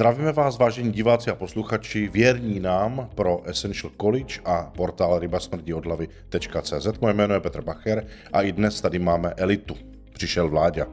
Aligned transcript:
Zdravíme 0.00 0.32
vás, 0.32 0.58
vážení 0.58 0.92
diváci 0.92 1.30
a 1.30 1.34
posluchači, 1.34 2.08
věrní 2.08 2.60
nám 2.60 3.08
pro 3.14 3.42
Essential 3.44 3.92
College 4.00 4.40
a 4.44 4.72
portál 4.76 5.18
rybasmrdiodlavy.cz. 5.18 7.00
Moje 7.00 7.14
jméno 7.14 7.34
je 7.34 7.40
Petr 7.40 7.62
Bacher 7.62 8.06
a 8.32 8.42
i 8.42 8.52
dnes 8.52 8.80
tady 8.80 8.98
máme 8.98 9.34
elitu. 9.36 9.74
Přišel 10.12 10.48
Vláďa. 10.48 10.86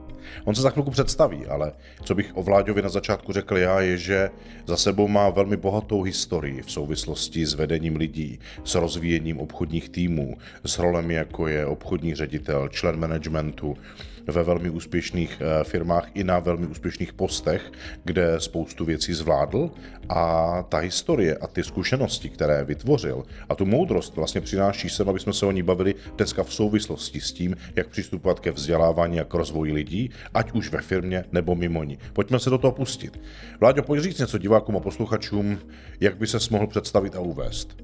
On 0.45 0.55
se 0.55 0.61
za 0.61 0.69
chvilku 0.69 0.91
představí, 0.91 1.45
ale 1.45 1.71
co 2.03 2.15
bych 2.15 2.37
o 2.37 2.43
Vláďovi 2.43 2.81
na 2.81 2.89
začátku 2.89 3.33
řekl 3.33 3.57
já, 3.57 3.81
je, 3.81 3.97
že 3.97 4.29
za 4.65 4.77
sebou 4.77 5.07
má 5.07 5.29
velmi 5.29 5.57
bohatou 5.57 6.01
historii 6.01 6.61
v 6.61 6.71
souvislosti 6.71 7.45
s 7.45 7.53
vedením 7.53 7.95
lidí, 7.95 8.39
s 8.63 8.75
rozvíjením 8.75 9.39
obchodních 9.39 9.89
týmů, 9.89 10.37
s 10.63 10.79
rolemi 10.79 11.13
jako 11.13 11.47
je 11.47 11.65
obchodní 11.65 12.15
ředitel, 12.15 12.67
člen 12.67 12.99
managementu, 12.99 13.77
ve 14.27 14.43
velmi 14.43 14.69
úspěšných 14.69 15.41
eh, 15.41 15.63
firmách 15.63 16.09
i 16.13 16.23
na 16.23 16.39
velmi 16.39 16.67
úspěšných 16.67 17.13
postech, 17.13 17.71
kde 18.03 18.39
spoustu 18.39 18.85
věcí 18.85 19.13
zvládl 19.13 19.71
a 20.09 20.63
ta 20.69 20.77
historie 20.77 21.37
a 21.37 21.47
ty 21.47 21.63
zkušenosti, 21.63 22.29
které 22.29 22.63
vytvořil 22.63 23.23
a 23.49 23.55
tu 23.55 23.65
moudrost 23.65 24.15
vlastně 24.15 24.41
přináší 24.41 24.89
sem, 24.89 25.09
aby 25.09 25.19
jsme 25.19 25.33
se 25.33 25.45
o 25.45 25.51
ní 25.51 25.63
bavili 25.63 25.95
dneska 26.17 26.43
v 26.43 26.53
souvislosti 26.53 27.21
s 27.21 27.31
tím, 27.31 27.55
jak 27.75 27.87
přistupovat 27.87 28.39
ke 28.39 28.51
vzdělávání 28.51 29.19
a 29.19 29.23
k 29.23 29.33
rozvoji 29.33 29.73
lidí, 29.73 30.09
ať 30.33 30.51
už 30.51 30.71
ve 30.71 30.81
firmě 30.81 31.23
nebo 31.31 31.55
mimo 31.55 31.83
ní. 31.83 31.97
Pojďme 32.13 32.39
se 32.39 32.49
do 32.49 32.57
toho 32.57 32.71
pustit. 32.71 33.19
Vláďo, 33.59 33.83
pojď 33.83 34.03
říct 34.03 34.19
něco 34.19 34.37
divákům 34.37 34.75
a 34.75 34.79
posluchačům, 34.79 35.59
jak 35.99 36.17
by 36.17 36.27
se 36.27 36.37
mohl 36.51 36.67
představit 36.67 37.15
a 37.15 37.19
uvést. 37.19 37.77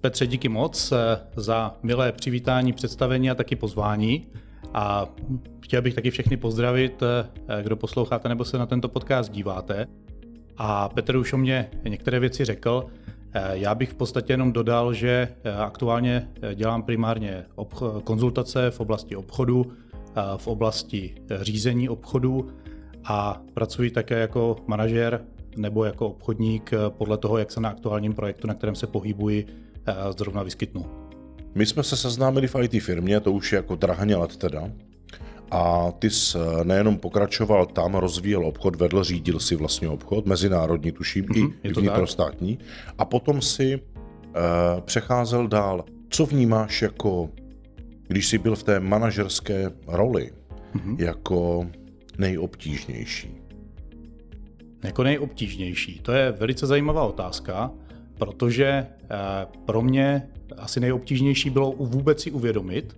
Petře, 0.00 0.26
díky 0.26 0.48
moc 0.48 0.92
eh, 0.92 0.96
za 1.36 1.76
milé 1.82 2.12
přivítání, 2.12 2.72
představení 2.72 3.30
a 3.30 3.34
taky 3.34 3.56
pozvání. 3.56 4.26
A 4.74 5.06
chtěl 5.60 5.82
bych 5.82 5.94
taky 5.94 6.10
všechny 6.10 6.36
pozdravit, 6.36 7.02
eh, 7.02 7.62
kdo 7.62 7.76
posloucháte 7.76 8.28
nebo 8.28 8.44
se 8.44 8.58
na 8.58 8.66
tento 8.66 8.88
podcast 8.88 9.32
díváte. 9.32 9.86
A 10.56 10.88
Petr 10.88 11.16
už 11.16 11.32
o 11.32 11.38
mě 11.38 11.70
některé 11.88 12.20
věci 12.20 12.44
řekl. 12.44 12.86
Eh, 13.32 13.50
já 13.52 13.74
bych 13.74 13.90
v 13.90 13.94
podstatě 13.94 14.32
jenom 14.32 14.52
dodal, 14.52 14.94
že 14.94 15.28
eh, 15.44 15.52
aktuálně 15.52 16.28
dělám 16.54 16.82
primárně 16.82 17.44
konzultace 18.04 18.70
v 18.70 18.80
oblasti 18.80 19.16
obchodu, 19.16 19.72
v 20.36 20.46
oblasti 20.46 21.14
řízení 21.40 21.88
obchodu 21.88 22.48
a 23.04 23.42
pracuji 23.54 23.90
také 23.90 24.18
jako 24.18 24.56
manažer 24.66 25.24
nebo 25.56 25.84
jako 25.84 26.08
obchodník 26.08 26.70
podle 26.88 27.18
toho, 27.18 27.38
jak 27.38 27.52
se 27.52 27.60
na 27.60 27.68
aktuálním 27.68 28.14
projektu, 28.14 28.46
na 28.46 28.54
kterém 28.54 28.74
se 28.74 28.86
pohybuji, 28.86 29.46
zrovna 30.16 30.42
vyskytnu. 30.42 31.05
My 31.56 31.66
jsme 31.66 31.82
se 31.82 31.96
seznámili 31.96 32.48
v 32.48 32.56
IT 32.62 32.82
firmě, 32.82 33.20
to 33.20 33.32
už 33.32 33.52
je 33.52 33.56
jako 33.56 33.76
drahně 33.76 34.16
let 34.16 34.36
teda. 34.36 34.70
A 35.50 35.92
ty 35.98 36.10
jsi 36.10 36.38
eh, 36.38 36.64
nejenom 36.64 36.98
pokračoval 36.98 37.66
tam, 37.66 37.94
rozvíjel 37.94 38.46
obchod, 38.46 38.76
vedl, 38.76 39.04
řídil 39.04 39.40
si 39.40 39.56
vlastně 39.56 39.88
obchod, 39.88 40.26
mezinárodní 40.26 40.92
tuším, 40.92 41.24
mm-hmm, 41.24 41.52
i, 41.62 41.68
i 41.68 41.72
vnitrostátní. 41.72 42.58
A 42.98 43.04
potom 43.04 43.42
si 43.42 43.76
uh, 43.76 43.82
přecházel 44.80 45.48
dál. 45.48 45.84
Co 46.10 46.26
vnímáš 46.26 46.82
jako, 46.82 47.30
když 48.08 48.28
jsi 48.28 48.38
byl 48.38 48.56
v 48.56 48.62
té 48.62 48.80
manažerské 48.80 49.70
roli, 49.86 50.30
mm-hmm. 50.74 50.96
jako 50.98 51.66
nejobtížnější? 52.18 53.34
Jako 54.84 55.02
nejobtížnější? 55.02 56.00
To 56.02 56.12
je 56.12 56.32
velice 56.32 56.66
zajímavá 56.66 57.04
otázka, 57.04 57.70
protože 58.18 58.86
uh, 59.02 59.64
pro 59.64 59.82
mě 59.82 60.28
asi 60.58 60.80
nejobtížnější 60.80 61.50
bylo 61.50 61.72
vůbec 61.72 62.22
si 62.22 62.30
uvědomit, 62.30 62.96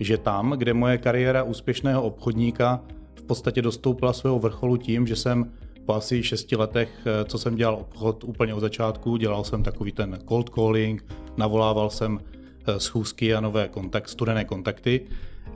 že 0.00 0.18
tam, 0.18 0.50
kde 0.50 0.74
moje 0.74 0.98
kariéra 0.98 1.42
úspěšného 1.42 2.02
obchodníka 2.02 2.80
v 3.14 3.22
podstatě 3.22 3.62
dostoupila 3.62 4.12
svého 4.12 4.38
vrcholu 4.38 4.76
tím, 4.76 5.06
že 5.06 5.16
jsem 5.16 5.52
po 5.86 5.94
asi 5.94 6.22
šesti 6.22 6.56
letech, 6.56 6.88
eh, 7.06 7.24
co 7.24 7.38
jsem 7.38 7.56
dělal 7.56 7.74
obchod 7.74 8.24
úplně 8.24 8.54
od 8.54 8.60
začátku, 8.60 9.16
dělal 9.16 9.44
jsem 9.44 9.62
takový 9.62 9.92
ten 9.92 10.18
cold 10.28 10.48
calling, 10.48 11.04
navolával 11.36 11.90
jsem 11.90 12.20
eh, 12.20 12.80
schůzky 12.80 13.34
a 13.34 13.40
nové 13.40 13.68
kontakt, 13.68 14.08
studené 14.08 14.44
kontakty 14.44 15.06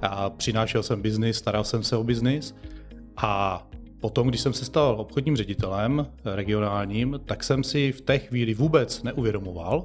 a 0.02 0.30
přinášel 0.30 0.82
jsem 0.82 1.02
biznis, 1.02 1.36
staral 1.36 1.64
jsem 1.64 1.82
se 1.82 1.96
o 1.96 2.04
biznis. 2.04 2.54
A 3.16 3.66
potom, 4.00 4.28
když 4.28 4.40
jsem 4.40 4.52
se 4.52 4.64
stal 4.64 4.96
obchodním 4.98 5.36
ředitelem 5.36 6.06
eh, 6.06 6.36
regionálním, 6.36 7.20
tak 7.24 7.44
jsem 7.44 7.64
si 7.64 7.92
v 7.92 8.00
té 8.00 8.18
chvíli 8.18 8.54
vůbec 8.54 9.02
neuvědomoval, 9.02 9.84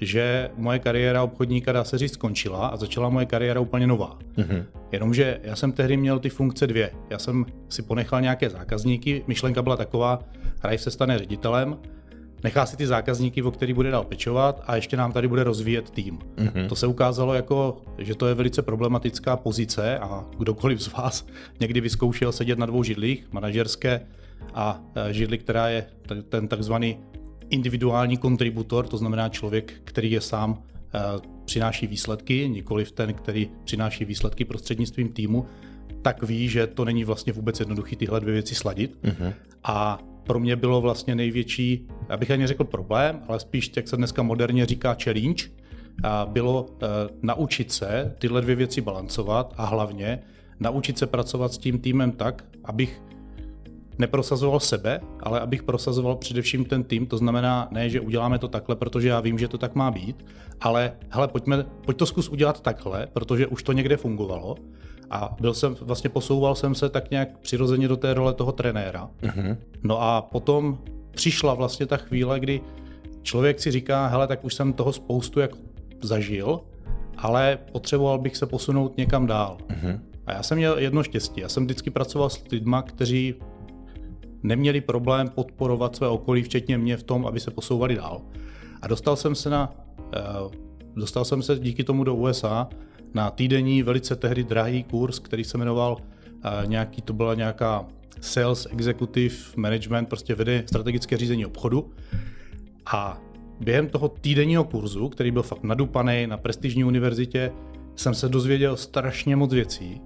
že 0.00 0.50
moje 0.56 0.78
kariéra 0.78 1.22
obchodníka, 1.22 1.72
dá 1.72 1.84
se 1.84 1.98
říct, 1.98 2.12
skončila 2.12 2.66
a 2.66 2.76
začala 2.76 3.08
moje 3.08 3.26
kariéra 3.26 3.60
úplně 3.60 3.86
nová. 3.86 4.18
Mm-hmm. 4.36 4.64
Jenomže 4.92 5.40
já 5.42 5.56
jsem 5.56 5.72
tehdy 5.72 5.96
měl 5.96 6.18
ty 6.18 6.28
funkce 6.28 6.66
dvě. 6.66 6.90
Já 7.10 7.18
jsem 7.18 7.46
si 7.68 7.82
ponechal 7.82 8.20
nějaké 8.20 8.50
zákazníky, 8.50 9.24
myšlenka 9.26 9.62
byla 9.62 9.76
taková, 9.76 10.20
Raj 10.64 10.78
se 10.78 10.90
stane 10.90 11.18
ředitelem, 11.18 11.76
nechá 12.44 12.66
si 12.66 12.76
ty 12.76 12.86
zákazníky, 12.86 13.42
o 13.42 13.50
který 13.50 13.72
bude 13.72 13.90
dál 13.90 14.04
pečovat 14.04 14.62
a 14.66 14.76
ještě 14.76 14.96
nám 14.96 15.12
tady 15.12 15.28
bude 15.28 15.44
rozvíjet 15.44 15.90
tým. 15.90 16.18
Mm-hmm. 16.18 16.68
To 16.68 16.76
se 16.76 16.86
ukázalo 16.86 17.34
jako, 17.34 17.82
že 17.98 18.14
to 18.14 18.26
je 18.26 18.34
velice 18.34 18.62
problematická 18.62 19.36
pozice 19.36 19.98
a 19.98 20.24
kdokoliv 20.38 20.80
z 20.80 20.92
vás 20.92 21.26
někdy 21.60 21.80
vyzkoušel 21.80 22.32
sedět 22.32 22.58
na 22.58 22.66
dvou 22.66 22.82
židlích, 22.82 23.26
manažerské 23.32 24.00
a 24.54 24.80
e, 24.94 25.12
židli, 25.12 25.38
která 25.38 25.68
je 25.68 25.86
ten 26.28 26.48
takzvaný 26.48 26.98
individuální 27.50 28.16
kontributor, 28.16 28.86
to 28.86 28.96
znamená 28.96 29.28
člověk, 29.28 29.72
který 29.84 30.10
je 30.10 30.20
sám 30.20 30.62
eh, 30.94 30.98
přináší 31.44 31.86
výsledky, 31.86 32.48
nikoli 32.48 32.84
ten, 32.84 33.14
který 33.14 33.50
přináší 33.64 34.04
výsledky 34.04 34.44
prostřednictvím 34.44 35.08
týmu, 35.08 35.46
tak 36.02 36.22
ví, 36.22 36.48
že 36.48 36.66
to 36.66 36.84
není 36.84 37.04
vlastně 37.04 37.32
vůbec 37.32 37.60
jednoduché 37.60 37.96
tyhle 37.96 38.20
dvě 38.20 38.32
věci 38.32 38.54
sladit. 38.54 38.96
Uh-huh. 39.02 39.32
A 39.64 39.98
pro 40.24 40.40
mě 40.40 40.56
bylo 40.56 40.80
vlastně 40.80 41.14
největší, 41.14 41.86
abych 42.08 42.30
ani 42.30 42.46
řekl 42.46 42.64
problém, 42.64 43.20
ale 43.28 43.40
spíš, 43.40 43.72
jak 43.76 43.88
se 43.88 43.96
dneska 43.96 44.22
moderně 44.22 44.66
říká, 44.66 44.96
challenge, 45.04 45.44
a 46.02 46.26
bylo 46.26 46.62
uh, 46.62 46.78
naučit 47.22 47.72
se 47.72 48.14
tyhle 48.18 48.40
dvě 48.40 48.56
věci 48.56 48.80
balancovat 48.80 49.54
a 49.56 49.66
hlavně 49.66 50.18
naučit 50.60 50.98
se 50.98 51.06
pracovat 51.06 51.52
s 51.52 51.58
tím 51.58 51.78
týmem 51.78 52.12
tak, 52.12 52.44
abych 52.64 53.02
neprosazoval 53.98 54.60
sebe, 54.60 55.00
ale 55.20 55.40
abych 55.40 55.62
prosazoval 55.62 56.16
především 56.16 56.64
ten 56.64 56.84
tým. 56.84 57.06
To 57.06 57.18
znamená, 57.18 57.68
ne, 57.70 57.90
že 57.90 58.00
uděláme 58.00 58.38
to 58.38 58.48
takhle, 58.48 58.76
protože 58.76 59.08
já 59.08 59.20
vím, 59.20 59.38
že 59.38 59.48
to 59.48 59.58
tak 59.58 59.74
má 59.74 59.90
být, 59.90 60.24
ale 60.60 60.92
hele, 61.10 61.28
pojďme, 61.28 61.64
pojď 61.84 61.96
to 61.96 62.06
zkus 62.06 62.28
udělat 62.28 62.60
takhle, 62.60 63.06
protože 63.12 63.46
už 63.46 63.62
to 63.62 63.72
někde 63.72 63.96
fungovalo. 63.96 64.56
A 65.10 65.36
byl 65.40 65.54
jsem, 65.54 65.76
vlastně 65.80 66.10
posouval 66.10 66.54
jsem 66.54 66.74
se 66.74 66.88
tak 66.88 67.10
nějak 67.10 67.38
přirozeně 67.38 67.88
do 67.88 67.96
té 67.96 68.14
role 68.14 68.34
toho 68.34 68.52
trenéra. 68.52 69.10
Uh-huh. 69.22 69.56
No 69.82 70.02
a 70.02 70.22
potom 70.22 70.78
přišla 71.10 71.54
vlastně 71.54 71.86
ta 71.86 71.96
chvíle, 71.96 72.40
kdy 72.40 72.60
člověk 73.22 73.60
si 73.60 73.70
říká, 73.70 74.06
hele, 74.06 74.26
tak 74.26 74.44
už 74.44 74.54
jsem 74.54 74.72
toho 74.72 74.92
spoustu 74.92 75.40
jako 75.40 75.58
zažil, 76.02 76.60
ale 77.16 77.58
potřeboval 77.72 78.18
bych 78.18 78.36
se 78.36 78.46
posunout 78.46 78.96
někam 78.96 79.26
dál. 79.26 79.58
Uh-huh. 79.68 80.00
A 80.26 80.32
já 80.32 80.42
jsem 80.42 80.58
měl 80.58 80.78
jedno 80.78 81.02
štěstí. 81.02 81.40
Já 81.40 81.48
jsem 81.48 81.64
vždycky 81.64 81.90
pracoval 81.90 82.30
s 82.30 82.44
lidmi, 82.52 82.76
kteří 82.86 83.34
neměli 84.42 84.80
problém 84.80 85.28
podporovat 85.28 85.96
své 85.96 86.08
okolí, 86.08 86.42
včetně 86.42 86.78
mě 86.78 86.96
v 86.96 87.02
tom, 87.02 87.26
aby 87.26 87.40
se 87.40 87.50
posouvali 87.50 87.94
dál. 87.94 88.22
A 88.82 88.86
dostal 88.86 89.16
jsem 89.16 89.34
se 89.34 89.50
na, 89.50 89.72
uh, 89.98 90.52
dostal 90.96 91.24
jsem 91.24 91.42
se 91.42 91.58
díky 91.58 91.84
tomu 91.84 92.04
do 92.04 92.14
USA 92.14 92.68
na 93.14 93.30
týdenní, 93.30 93.82
velice 93.82 94.16
tehdy 94.16 94.44
drahý 94.44 94.84
kurz, 94.84 95.18
který 95.18 95.44
se 95.44 95.58
jmenoval 95.58 95.96
uh, 95.96 96.70
nějaký, 96.70 97.02
to 97.02 97.12
byla 97.12 97.34
nějaká 97.34 97.86
Sales 98.20 98.66
Executive 98.70 99.34
Management, 99.56 100.08
prostě 100.08 100.34
vede 100.34 100.64
strategické 100.66 101.16
řízení 101.16 101.46
obchodu. 101.46 101.90
A 102.86 103.20
během 103.60 103.88
toho 103.88 104.08
týdenního 104.08 104.64
kurzu, 104.64 105.08
který 105.08 105.30
byl 105.30 105.42
fakt 105.42 105.62
nadupaný 105.62 106.26
na 106.26 106.36
prestižní 106.36 106.84
univerzitě, 106.84 107.52
jsem 107.96 108.14
se 108.14 108.28
dozvěděl 108.28 108.76
strašně 108.76 109.36
moc 109.36 109.52
věcí. 109.52 110.00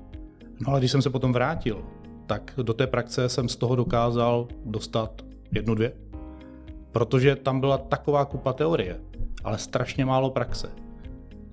No 0.60 0.68
ale 0.68 0.80
když 0.80 0.90
jsem 0.90 1.02
se 1.02 1.10
potom 1.10 1.32
vrátil 1.32 1.84
tak 2.32 2.52
do 2.62 2.72
té 2.72 2.86
praxe 2.86 3.28
jsem 3.28 3.48
z 3.48 3.56
toho 3.56 3.76
dokázal 3.76 4.48
dostat 4.64 5.22
jednu, 5.54 5.74
dvě. 5.74 5.92
Protože 6.92 7.36
tam 7.36 7.60
byla 7.60 7.78
taková 7.78 8.24
kupa 8.24 8.52
teorie, 8.52 9.00
ale 9.44 9.58
strašně 9.58 10.04
málo 10.04 10.30
praxe. 10.30 10.68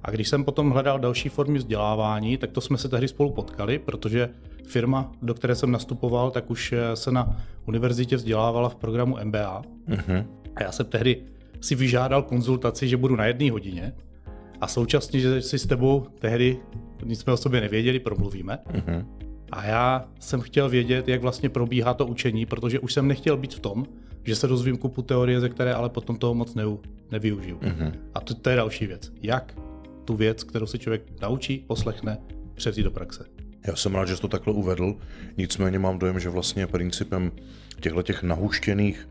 A 0.02 0.12
když 0.12 0.30
jsem 0.30 0.44
potom 0.44 0.72
hledal 0.72 1.00
další 1.00 1.30
formy 1.30 1.58
vzdělávání, 1.58 2.38
tak 2.38 2.52
to 2.52 2.62
jsme 2.62 2.78
se 2.78 2.90
tehdy 2.90 3.08
spolu 3.08 3.32
potkali, 3.32 3.80
protože 3.80 4.30
firma, 4.68 5.12
do 5.22 5.34
které 5.34 5.56
jsem 5.56 5.72
nastupoval, 5.72 6.32
tak 6.32 6.50
už 6.50 6.74
se 6.94 7.12
na 7.12 7.38
univerzitě 7.68 8.16
vzdělávala 8.16 8.70
v 8.70 8.76
programu 8.76 9.18
MBA. 9.24 9.62
Uh-huh. 9.62 10.04
Mhm. 10.08 10.26
A 10.56 10.64
já 10.64 10.72
jsem 10.72 10.86
tehdy 10.86 11.24
si 11.62 11.76
vyžádal 11.76 12.24
konzultaci, 12.24 12.88
že 12.88 12.98
budu 12.98 13.16
na 13.16 13.26
jedné 13.26 13.52
hodině 13.52 13.94
a 14.62 14.68
současně, 14.68 15.20
že 15.20 15.42
si 15.42 15.60
s 15.60 15.68
tebou 15.68 16.08
tehdy, 16.20 16.58
nic 17.06 17.20
jsme 17.20 17.34
o 17.34 17.38
sobě 17.38 17.62
nevěděli, 17.62 18.00
promluvíme. 18.00 18.60
Uh-huh. 18.74 19.06
A 19.52 19.66
já 19.66 20.08
jsem 20.20 20.42
chtěl 20.42 20.70
vědět, 20.70 21.08
jak 21.08 21.22
vlastně 21.22 21.50
probíhá 21.50 21.94
to 21.94 22.06
učení, 22.06 22.46
protože 22.46 22.80
už 22.80 22.94
jsem 22.94 23.08
nechtěl 23.08 23.38
být 23.38 23.54
v 23.54 23.60
tom, 23.60 23.86
že 24.24 24.36
se 24.36 24.48
dozvím 24.48 24.78
kupu 24.78 25.02
teorie, 25.02 25.40
ze 25.40 25.50
které 25.50 25.74
ale 25.74 25.90
potom 25.90 26.18
toho 26.18 26.34
moc 26.34 26.56
ne, 26.56 26.64
nevyužiju. 27.12 27.58
Mm-hmm. 27.58 27.92
A 28.14 28.22
to, 28.22 28.34
to 28.34 28.50
je 28.50 28.56
další 28.56 28.88
věc. 28.88 29.12
Jak 29.22 29.56
tu 30.06 30.16
věc, 30.16 30.44
kterou 30.44 30.66
se 30.66 30.78
člověk 30.78 31.22
naučí, 31.22 31.64
poslechne, 31.68 32.18
převzít 32.54 32.84
do 32.84 32.92
praxe. 32.92 33.26
Já 33.68 33.76
jsem 33.76 33.96
rád, 33.96 34.06
že 34.06 34.16
jsi 34.16 34.22
to 34.22 34.28
takhle 34.28 34.54
uvedl, 34.54 34.96
nicméně 35.38 35.80
mám 35.80 36.00
dojem, 36.00 36.20
že 36.20 36.30
vlastně 36.30 36.68
principem 36.68 37.32
těchto 37.80 38.02
těch 38.02 38.24
nahuštěných 38.24 39.10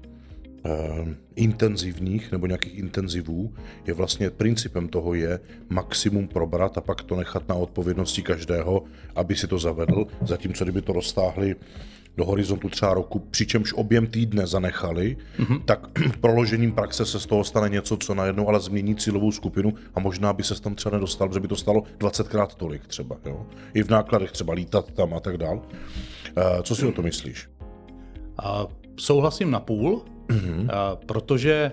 intenzivních 1.37 2.32
nebo 2.32 2.46
nějakých 2.46 2.78
intenzivů 2.78 3.55
je 3.87 3.94
vlastně 3.94 4.31
principem 4.31 4.88
toho 4.88 5.14
je 5.14 5.40
maximum 5.69 6.28
probrat 6.28 6.78
a 6.78 6.81
pak 6.81 7.02
to 7.02 7.16
nechat 7.16 7.49
na 7.49 7.55
odpovědnosti 7.55 8.22
každého, 8.22 8.84
aby 9.14 9.37
si 9.37 9.46
to 9.46 9.58
zavedl, 9.58 10.06
zatímco 10.22 10.64
kdyby 10.64 10.82
to 10.82 10.93
roztáhli 10.93 11.56
do 12.16 12.25
horizontu 12.25 12.69
třeba 12.69 12.94
roku, 12.94 13.19
přičemž 13.19 13.72
objem 13.72 14.06
týdne 14.06 14.46
zanechali, 14.46 15.16
mm-hmm. 15.38 15.62
tak 15.64 15.81
proložením 16.20 16.72
praxe 16.72 17.06
se 17.06 17.20
z 17.20 17.26
toho 17.26 17.44
stane 17.44 17.69
něco, 17.69 17.96
co 17.96 18.14
najednou 18.14 18.49
ale 18.49 18.61
změní 18.61 18.96
cílovou 18.96 19.32
skupinu 19.32 19.75
a 19.94 20.00
možná 20.00 20.32
by 20.32 20.43
se 20.43 20.62
tam 20.62 20.75
třeba 20.75 20.96
nedostal, 20.96 21.28
protože 21.28 21.40
by 21.40 21.49
to 21.49 21.56
stalo 21.56 21.82
20krát 21.99 22.46
tolik 22.46 22.87
třeba. 22.87 23.16
Jo? 23.26 23.46
I 23.75 23.82
v 23.82 23.90
nákladech 23.90 24.32
třeba 24.32 24.54
lítat 24.54 24.93
tam 24.93 25.14
a 25.14 25.20
tak 25.20 25.37
dál. 25.37 25.56
Uh, 25.56 26.62
co 26.62 26.76
si 26.76 26.82
mm. 26.82 26.88
o 26.88 26.93
to 26.93 27.02
myslíš? 27.02 27.49
Uh, 28.44 28.70
souhlasím 28.96 29.50
na 29.50 29.61
půl, 29.61 30.04
mm-hmm. 30.28 30.96
protože 31.06 31.72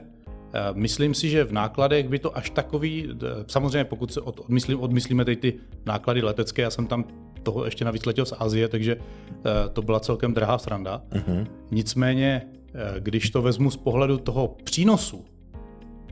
Myslím 0.74 1.14
si, 1.14 1.30
že 1.30 1.44
v 1.44 1.52
nákladech 1.52 2.10
by 2.10 2.20
to 2.20 2.38
až 2.38 2.50
takový, 2.50 3.10
samozřejmě 3.48 3.86
pokud 3.86 4.14
se 4.14 4.22
odmyslím, 4.22 4.80
odmyslíme 4.80 5.26
teď 5.26 5.40
ty 5.40 5.54
náklady 5.86 6.22
letecké, 6.22 6.62
já 6.62 6.70
jsem 6.70 6.88
tam 6.88 7.06
toho 7.46 7.66
ještě 7.66 7.86
navíc 7.86 8.06
letěl 8.06 8.26
z 8.26 8.34
Azie, 8.40 8.68
takže 8.68 8.98
eh, 8.98 9.70
to 9.74 9.82
byla 9.82 10.00
celkem 10.00 10.34
drahá 10.34 10.58
sranda. 10.58 11.02
Uh-huh. 11.12 11.48
Nicméně, 11.72 12.42
eh, 12.42 13.00
když 13.00 13.30
to 13.30 13.42
vezmu 13.42 13.72
z 13.72 13.78
pohledu 13.78 14.18
toho 14.18 14.56
přínosu, 14.64 15.26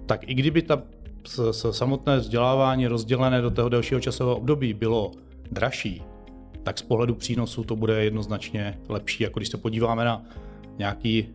tak 0.06 0.30
i 0.30 0.34
kdyby 0.34 0.62
ta 0.62 0.82
samotné 1.72 2.18
vzdělávání 2.18 2.88
rozdělené 2.88 3.42
do 3.42 3.52
toho 3.52 3.70
dalšího 3.70 4.00
časového 4.00 4.38
období 4.38 4.74
bylo 4.74 5.12
dražší, 5.52 6.04
tak 6.64 6.78
z 6.78 6.82
pohledu 6.82 7.16
přínosu 7.16 7.64
to 7.64 7.76
bude 7.76 8.04
jednoznačně 8.04 8.80
lepší. 8.90 9.24
Jako 9.24 9.40
když 9.40 9.50
se 9.50 9.58
podíváme 9.58 10.06
na 10.06 10.26
nějaký 10.78 11.24
uh, 11.24 11.28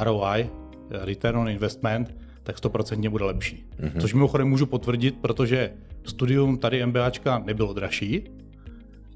eh, 0.00 0.04
ROI, 0.04 0.50
Return 0.90 1.38
on 1.38 1.48
Investment, 1.48 2.14
tak 2.42 2.56
100% 2.56 3.10
bude 3.10 3.24
lepší. 3.24 3.64
Mm-hmm. 3.80 4.00
Což 4.00 4.14
mimochodem 4.14 4.48
můžu 4.48 4.66
potvrdit, 4.66 5.16
protože 5.20 5.72
studium 6.04 6.58
tady 6.58 6.86
MBAčka 6.86 7.38
nebylo 7.38 7.72
dražší, 7.72 8.24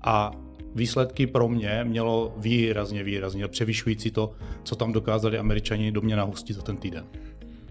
a 0.03 0.33
výsledky 0.75 1.27
pro 1.27 1.49
mě 1.49 1.85
mělo 1.85 2.35
výrazně, 2.37 3.03
výrazně 3.03 3.49
převyšující 3.49 4.11
to, 4.11 4.33
co 4.63 4.77
tam 4.77 4.93
dokázali 4.93 5.39
američani 5.39 5.93
do 5.93 6.01
mě 6.01 6.17
nahustit 6.17 6.57
za 6.57 6.63
ten 6.63 6.77
týden. 6.77 7.05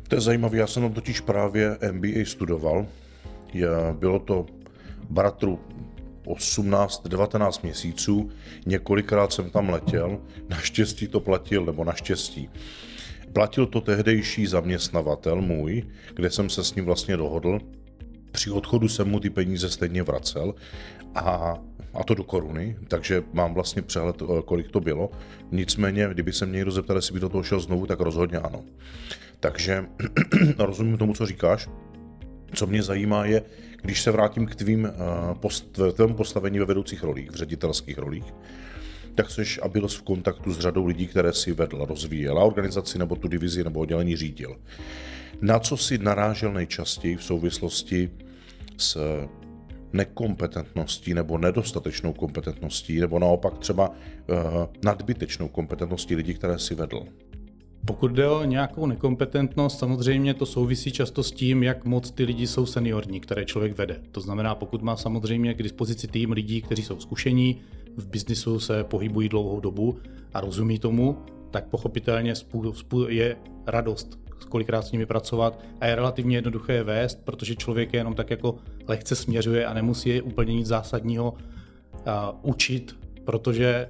To 0.07 0.15
je 0.15 0.21
zajímavé, 0.21 0.57
já 0.57 0.68
jsem 0.68 0.83
tam 0.83 0.94
totiž 0.94 1.21
právě 1.21 1.77
MBA 1.91 2.25
studoval. 2.25 2.85
Bylo 3.94 4.19
to 4.19 4.45
bratru 5.09 5.59
18-19 6.27 7.63
měsíců, 7.63 8.29
několikrát 8.65 9.33
jsem 9.33 9.50
tam 9.50 9.69
letěl, 9.69 10.19
naštěstí 10.50 11.07
to 11.07 11.19
platil, 11.19 11.65
nebo 11.65 11.83
naštěstí. 11.83 12.50
Platil 13.33 13.65
to 13.65 13.81
tehdejší 13.81 14.47
zaměstnavatel 14.47 15.41
můj, 15.41 15.83
kde 16.13 16.29
jsem 16.29 16.50
se 16.50 16.63
s 16.63 16.75
ním 16.75 16.85
vlastně 16.85 17.18
dohodl. 17.18 17.59
Při 18.31 18.51
odchodu 18.51 18.88
jsem 18.88 19.09
mu 19.09 19.19
ty 19.19 19.29
peníze 19.29 19.69
stejně 19.69 20.03
vracel 20.03 20.56
a 21.15 21.57
a 21.97 22.03
to 22.03 22.13
do 22.13 22.24
koruny, 22.24 22.77
takže 22.88 23.23
mám 23.33 23.53
vlastně 23.53 23.81
přehled, 23.81 24.21
eh, 24.21 24.41
kolik 24.45 24.68
to 24.68 24.80
bylo. 24.80 25.12
Nicméně, 25.51 26.07
kdyby 26.12 26.33
se 26.33 26.45
mě 26.45 26.56
někdo 26.56 26.71
zeptal, 26.71 26.95
jestli 26.95 27.13
by 27.13 27.19
do 27.19 27.30
toho 27.30 27.44
šel 27.44 27.59
znovu, 27.59 27.85
tak 27.85 28.00
rozhodně 28.00 28.38
ano. 28.38 28.63
Takže 29.39 29.85
rozumím 30.57 30.97
tomu, 30.97 31.13
co 31.13 31.25
říkáš. 31.25 31.69
Co 32.53 32.67
mě 32.67 32.83
zajímá 32.83 33.25
je, 33.25 33.44
když 33.81 34.01
se 34.01 34.11
vrátím 34.11 34.45
k 34.45 34.55
tvým, 34.55 34.85
eh, 34.85 34.91
post, 35.33 35.79
postavení 36.15 36.59
ve 36.59 36.65
vedoucích 36.65 37.03
rolích, 37.03 37.31
v 37.31 37.35
ředitelských 37.35 37.97
rolích, 37.97 38.33
tak 39.15 39.27
chceš, 39.27 39.59
aby 39.63 39.79
byl 39.79 39.89
v 39.89 40.01
kontaktu 40.01 40.53
s 40.53 40.59
řadou 40.59 40.85
lidí, 40.85 41.07
které 41.07 41.33
si 41.33 41.51
vedl, 41.51 41.85
rozvíjel, 41.85 42.39
a 42.39 42.44
organizaci 42.44 42.97
nebo 42.97 43.15
tu 43.15 43.27
divizi 43.27 43.63
nebo 43.63 43.79
oddělení 43.79 44.15
řídil. 44.15 44.55
Na 45.41 45.59
co 45.59 45.77
si 45.77 45.97
narážel 45.97 46.53
nejčastěji 46.53 47.15
v 47.15 47.23
souvislosti 47.23 48.09
s 48.77 48.97
nekompetentností 49.94 51.13
nebo 51.13 51.38
nedostatečnou 51.38 52.13
kompetentností, 52.13 52.99
nebo 52.99 53.19
naopak 53.19 53.57
třeba 53.57 53.89
uh, 53.89 53.95
nadbytečnou 54.85 55.47
kompetentností 55.47 56.15
lidí, 56.15 56.33
které 56.33 56.59
si 56.59 56.75
vedl? 56.75 56.99
Pokud 57.88 58.12
jde 58.12 58.30
o 58.30 58.44
nějakou 58.44 58.86
nekompetentnost, 58.86 59.80
samozřejmě 59.80 60.34
to 60.34 60.45
souvisí 60.45 60.92
často 60.92 61.24
s 61.24 61.31
tím, 61.31 61.63
jak 61.63 61.86
moc 61.86 62.12
ty 62.12 62.24
lidi 62.24 62.48
jsou 62.48 62.66
seniorní, 62.66 63.19
které 63.19 63.45
člověk 63.45 63.78
vede. 63.78 64.01
To 64.12 64.22
znamená, 64.22 64.56
pokud 64.56 64.81
má 64.81 64.95
samozřejmě 64.95 65.54
k 65.54 65.63
dispozici 65.63 66.07
tým 66.07 66.31
lidí, 66.31 66.62
kteří 66.62 66.84
jsou 66.84 67.00
zkušení, 67.00 67.62
v 67.98 68.07
biznisu 68.07 68.60
se 68.60 68.84
pohybují 68.84 69.30
dlouhou 69.30 69.60
dobu 69.60 69.98
a 70.34 70.42
rozumí 70.42 70.80
tomu, 70.80 71.18
tak 71.51 71.68
pochopitelně 71.68 72.34
je 73.07 73.36
radost 73.68 74.19
kolikrát 74.50 74.81
s 74.81 74.92
nimi 74.92 75.06
pracovat 75.06 75.60
a 75.81 75.88
je 75.88 75.95
relativně 75.95 76.38
jednoduché 76.38 76.74
je 76.74 76.83
vést, 76.83 77.25
protože 77.25 77.56
člověk 77.56 77.94
je 77.94 78.00
jenom 78.00 78.13
tak 78.13 78.30
jako 78.30 78.56
lehce 78.88 79.16
směřuje 79.16 79.66
a 79.66 79.74
nemusí 79.74 80.10
je 80.10 80.22
úplně 80.22 80.54
nic 80.54 80.68
zásadního 80.68 81.33
učit, 82.42 82.95
protože 83.25 83.90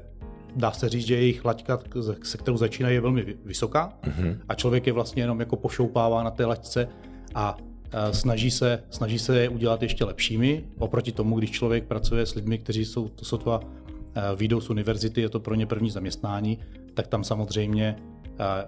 dá 0.58 0.72
se 0.72 0.90
říct, 0.90 1.08
že 1.08 1.16
jejich 1.16 1.46
laťka, 1.46 1.80
se 2.24 2.38
kterou 2.38 2.58
začínají, 2.58 2.96
je 2.96 3.02
velmi 3.02 3.38
vysoká 3.46 3.94
mm-hmm. 4.04 4.38
a 4.50 4.56
člověk 4.56 4.88
je 4.88 4.94
vlastně 4.94 5.24
jenom 5.24 5.40
jako 5.40 5.56
pošoupává 5.56 6.24
na 6.24 6.32
té 6.32 6.46
laťce 6.46 6.88
a 7.36 7.58
snaží 8.12 8.52
se, 8.52 8.84
snaží 8.90 9.20
se 9.20 9.40
je 9.40 9.50
udělat 9.50 9.82
ještě 9.84 10.06
lepšími, 10.06 10.64
oproti 10.80 11.12
tomu, 11.12 11.38
když 11.38 11.52
člověk 11.52 11.84
pracuje 11.84 12.26
s 12.26 12.36
lidmi, 12.36 12.58
kteří 12.58 12.86
jsou 12.86 13.08
to 13.08 13.26
sotva 13.26 13.60
výjdou 14.36 14.62
z 14.62 14.70
univerzity, 14.70 15.22
je 15.22 15.30
to 15.30 15.40
pro 15.40 15.56
ně 15.56 15.66
první 15.66 15.90
zaměstnání, 15.90 16.60
tak 16.94 17.08
tam 17.08 17.24
samozřejmě 17.24 17.96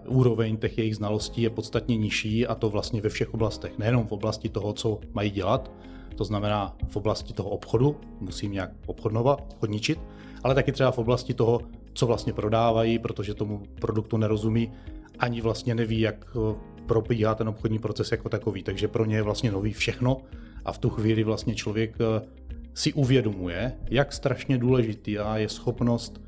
úroveň 0.08 0.58
těch 0.58 0.78
jejich 0.78 0.96
znalostí 0.96 1.42
je 1.42 1.50
podstatně 1.50 1.98
nižší 1.98 2.48
a 2.48 2.56
to 2.56 2.70
vlastně 2.70 3.02
ve 3.02 3.10
všech 3.10 3.34
oblastech. 3.34 3.78
Nejenom 3.78 4.08
v 4.08 4.12
oblasti 4.12 4.50
toho, 4.50 4.74
co 4.74 5.00
mají 5.14 5.32
dělat, 5.32 5.72
to 6.16 6.24
znamená 6.24 6.76
v 6.88 6.96
oblasti 6.96 7.34
toho 7.34 7.50
obchodu, 7.50 7.96
musím 8.20 8.52
nějak 8.52 8.72
obchodnovat, 8.86 9.42
obchodničit, 9.52 10.00
ale 10.44 10.56
taky 10.56 10.72
třeba 10.72 10.92
v 10.92 10.98
oblasti 10.98 11.34
toho, 11.34 11.62
co 12.00 12.08
vlastně 12.08 12.34
prodávají, 12.34 13.00
protože 13.00 13.34
tomu 13.34 13.64
produktu 13.82 14.18
nerozumí, 14.18 14.72
ani 15.20 15.42
vlastně 15.42 15.76
neví, 15.76 16.00
jak 16.00 16.28
eh, 16.36 16.56
probíhá 16.86 17.36
ten 17.36 17.50
obchodní 17.50 17.80
proces 17.80 18.12
jako 18.12 18.30
takový. 18.30 18.64
Takže 18.64 18.88
pro 18.88 19.06
ně 19.06 19.16
je 19.16 19.22
vlastně 19.22 19.52
nový 19.52 19.74
všechno 19.74 20.18
a 20.66 20.72
v 20.72 20.78
tu 20.78 20.90
chvíli 20.90 21.24
vlastně 21.24 21.56
člověk 21.56 21.98
eh, 22.00 22.28
si 22.74 22.94
uvědomuje, 22.94 23.72
jak 23.90 24.14
strašně 24.14 24.58
důležitý 24.58 25.20
a 25.20 25.38
je 25.38 25.50
schopnost 25.50 26.22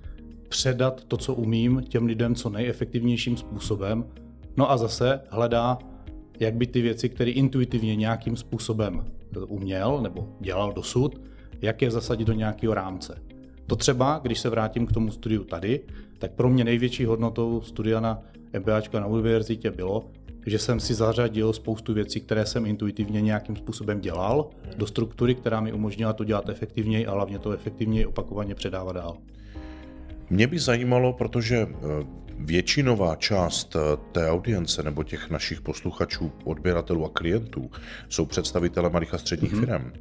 předat 0.49 1.03
to, 1.03 1.17
co 1.17 1.33
umím, 1.33 1.83
těm 1.89 2.05
lidem 2.05 2.35
co 2.35 2.49
nejefektivnějším 2.49 3.37
způsobem. 3.37 4.05
No 4.57 4.71
a 4.71 4.77
zase 4.77 5.21
hledá, 5.29 5.77
jak 6.39 6.55
by 6.55 6.67
ty 6.67 6.81
věci, 6.81 7.09
které 7.09 7.31
intuitivně 7.31 7.95
nějakým 7.95 8.35
způsobem 8.35 9.05
uměl 9.47 10.01
nebo 10.01 10.35
dělal 10.39 10.73
dosud, 10.73 11.21
jak 11.61 11.81
je 11.81 11.91
zasadit 11.91 12.25
do 12.25 12.33
nějakého 12.33 12.73
rámce. 12.73 13.30
To 13.71 13.75
třeba, 13.75 14.19
když 14.23 14.39
se 14.39 14.49
vrátím 14.49 14.87
k 14.87 14.91
tomu 14.91 15.11
studiu 15.11 15.43
tady, 15.43 15.79
tak 16.19 16.31
pro 16.31 16.49
mě 16.49 16.63
největší 16.63 17.05
hodnotou 17.05 17.61
studia 17.61 17.99
na 17.99 18.21
MBAčka 18.59 18.99
na 18.99 19.05
univerzitě 19.05 19.71
bylo, 19.71 20.11
že 20.45 20.59
jsem 20.59 20.79
si 20.79 20.93
zařadil 20.93 21.53
spoustu 21.53 21.93
věcí, 21.93 22.21
které 22.21 22.45
jsem 22.45 22.65
intuitivně 22.65 23.21
nějakým 23.21 23.55
způsobem 23.55 24.01
dělal, 24.01 24.49
do 24.77 24.87
struktury, 24.87 25.35
která 25.35 25.61
mi 25.61 25.73
umožnila 25.73 26.13
to 26.13 26.23
dělat 26.23 26.49
efektivněji 26.49 27.07
a 27.07 27.11
hlavně 27.11 27.39
to 27.39 27.51
efektivněji 27.51 28.05
opakovaně 28.05 28.55
předávat 28.55 28.93
dál. 28.93 29.17
Mě 30.29 30.47
by 30.47 30.59
zajímalo, 30.59 31.13
protože 31.13 31.57
eh, 31.57 31.75
většinová 32.37 33.15
část 33.15 33.75
eh, 33.75 33.79
té 34.11 34.31
audience 34.31 34.83
nebo 34.83 35.03
těch 35.03 35.29
našich 35.29 35.61
posluchačů, 35.61 36.31
odběratelů 36.43 37.05
a 37.05 37.09
klientů 37.09 37.71
jsou 38.09 38.25
představitelé 38.25 38.89
malých 38.89 39.13
a 39.13 39.17
středních 39.17 39.53
mm-hmm. 39.53 39.65
firm, 39.65 39.91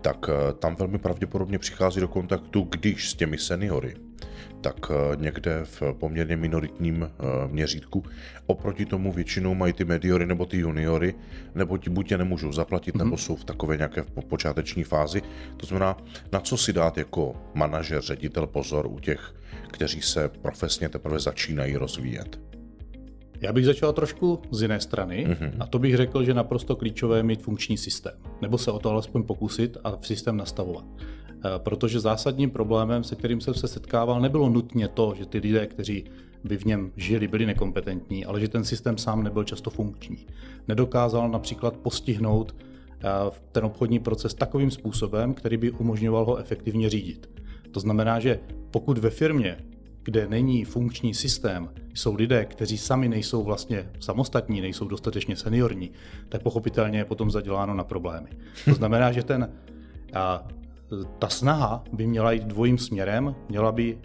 tak 0.00 0.16
eh, 0.28 0.52
tam 0.52 0.76
velmi 0.76 0.98
pravděpodobně 0.98 1.58
přichází 1.58 2.00
do 2.00 2.08
kontaktu, 2.08 2.68
když 2.70 3.10
s 3.10 3.14
těmi 3.14 3.38
seniory, 3.38 3.94
tak 4.60 4.76
někde 5.16 5.60
v 5.64 5.82
poměrně 5.92 6.36
minoritním 6.36 7.10
měřítku. 7.46 8.04
Oproti 8.46 8.86
tomu 8.86 9.12
většinou 9.12 9.54
mají 9.54 9.72
ty 9.72 9.84
mediory 9.84 10.26
nebo 10.26 10.46
ty 10.46 10.58
juniory, 10.58 11.14
nebo 11.54 11.78
ti 11.78 11.90
buď 11.90 12.10
je 12.10 12.18
nemůžou 12.18 12.52
zaplatit, 12.52 12.94
mm-hmm. 12.94 13.04
nebo 13.04 13.16
jsou 13.16 13.36
v 13.36 13.44
takové 13.44 13.76
nějaké 13.76 14.02
počáteční 14.28 14.84
fázi. 14.84 15.22
To 15.56 15.66
znamená, 15.66 15.96
na 16.32 16.40
co 16.40 16.56
si 16.56 16.72
dát 16.72 16.98
jako 16.98 17.36
manažer, 17.54 18.02
ředitel 18.02 18.46
pozor 18.46 18.86
u 18.86 18.98
těch 18.98 19.34
kteří 19.68 20.02
se 20.02 20.28
profesně 20.28 20.88
teprve 20.88 21.18
začínají 21.18 21.76
rozvíjet? 21.76 22.57
Já 23.40 23.52
bych 23.52 23.66
začal 23.66 23.92
trošku 23.92 24.42
z 24.50 24.62
jiné 24.62 24.80
strany 24.80 25.26
mm-hmm. 25.26 25.52
a 25.60 25.66
to 25.66 25.78
bych 25.78 25.96
řekl, 25.96 26.24
že 26.24 26.34
naprosto 26.34 26.76
klíčové 26.76 27.16
je 27.16 27.22
mít 27.22 27.42
funkční 27.42 27.76
systém, 27.76 28.14
nebo 28.42 28.58
se 28.58 28.70
o 28.70 28.78
to 28.78 28.90
alespoň 28.90 29.22
pokusit 29.22 29.76
a 29.84 29.98
systém 30.00 30.36
nastavovat. 30.36 30.84
Eh, 31.44 31.58
protože 31.58 32.00
zásadním 32.00 32.50
problémem, 32.50 33.04
se 33.04 33.16
kterým 33.16 33.40
jsem 33.40 33.54
se 33.54 33.68
setkával, 33.68 34.20
nebylo 34.20 34.48
nutně 34.48 34.88
to, 34.88 35.14
že 35.18 35.26
ty 35.26 35.38
lidé, 35.38 35.66
kteří 35.66 36.04
by 36.44 36.56
v 36.56 36.64
něm 36.64 36.92
žili, 36.96 37.28
byli 37.28 37.46
nekompetentní, 37.46 38.24
ale 38.24 38.40
že 38.40 38.48
ten 38.48 38.64
systém 38.64 38.98
sám 38.98 39.22
nebyl 39.22 39.44
často 39.44 39.70
funkční. 39.70 40.26
Nedokázal 40.68 41.28
například 41.28 41.76
postihnout 41.76 42.56
eh, 42.60 43.04
ten 43.52 43.64
obchodní 43.64 43.98
proces 43.98 44.34
takovým 44.34 44.70
způsobem, 44.70 45.34
který 45.34 45.56
by 45.56 45.70
umožňoval 45.70 46.24
ho 46.24 46.36
efektivně 46.36 46.90
řídit. 46.90 47.30
To 47.70 47.70
To 47.70 47.80
znamená, 47.80 48.20
že 48.20 48.40
pokud 48.70 48.98
ve 48.98 49.10
firmě, 49.10 49.56
kde 50.08 50.28
není 50.28 50.64
funkční 50.64 51.14
systém, 51.14 51.68
jsou 51.94 52.14
lidé, 52.14 52.44
kteří 52.44 52.78
sami 52.78 53.08
nejsou 53.08 53.42
vlastně 53.42 53.90
samostatní, 54.00 54.60
nejsou 54.60 54.88
dostatečně 54.88 55.36
seniorní, 55.36 55.90
tak 56.28 56.42
pochopitelně 56.42 56.98
je 56.98 57.04
potom 57.04 57.30
zaděláno 57.30 57.74
na 57.74 57.84
problémy. 57.84 58.28
To 58.64 58.74
znamená, 58.74 59.12
že 59.12 59.22
ten, 59.22 59.52
a, 60.14 60.48
ta 61.18 61.28
snaha 61.28 61.84
by 61.92 62.06
měla 62.06 62.32
jít 62.32 62.42
dvojím 62.42 62.78
směrem, 62.78 63.34
měla 63.48 63.72
by 63.72 63.98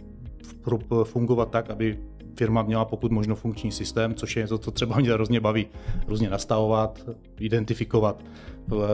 fungovat 1.04 1.50
tak, 1.50 1.70
aby 1.70 2.00
firma 2.36 2.64
měla 2.64 2.86
pokud 2.86 3.12
možno 3.12 3.36
funkční 3.36 3.72
systém, 3.72 4.16
což 4.16 4.36
je 4.36 4.44
něco, 4.44 4.58
co 4.58 4.72
třeba 4.72 5.00
mě 5.00 5.14
hrozně 5.14 5.40
baví. 5.40 5.68
Různě 6.08 6.30
nastavovat, 6.30 7.10
identifikovat 7.40 8.24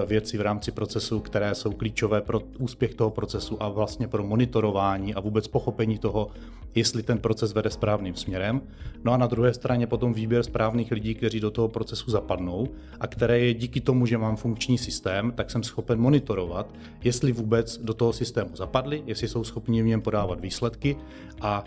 věci 0.06 0.38
v 0.38 0.42
rámci 0.42 0.72
procesu, 0.72 1.20
které 1.20 1.56
jsou 1.56 1.72
klíčové 1.72 2.22
pro 2.22 2.40
úspěch 2.60 2.96
toho 2.96 3.10
procesu 3.10 3.64
a 3.64 3.70
vlastně 3.70 4.08
pro 4.08 4.24
monitorování 4.24 5.14
a 5.14 5.20
vůbec 5.20 5.48
pochopení 5.48 5.98
toho, 5.98 6.28
jestli 6.76 7.04
ten 7.04 7.18
proces 7.18 7.54
vede 7.54 7.70
správným 7.70 8.16
směrem. 8.16 8.62
No 9.04 9.12
a 9.12 9.18
na 9.18 9.28
druhé 9.28 9.54
straně 9.54 9.88
potom 9.88 10.14
výběr 10.14 10.44
správných 10.44 10.92
lidí, 10.92 11.16
kteří 11.16 11.40
do 11.40 11.52
toho 11.52 11.68
procesu 11.68 12.12
zapadnou 12.12 12.68
a 13.00 13.08
které 13.08 13.40
je 13.40 13.54
díky 13.54 13.82
tomu, 13.82 14.06
že 14.06 14.18
mám 14.18 14.36
funkční 14.36 14.78
systém, 14.78 15.32
tak 15.32 15.52
jsem 15.52 15.64
schopen 15.64 16.00
monitorovat, 16.00 16.74
jestli 17.04 17.32
vůbec 17.32 17.78
do 17.78 17.94
toho 17.94 18.14
systému 18.14 18.56
zapadli, 18.56 19.04
jestli 19.06 19.28
jsou 19.28 19.44
schopni 19.44 19.84
v 19.84 19.86
něm 19.86 20.02
podávat 20.02 20.40
výsledky 20.40 20.98
a 21.42 21.64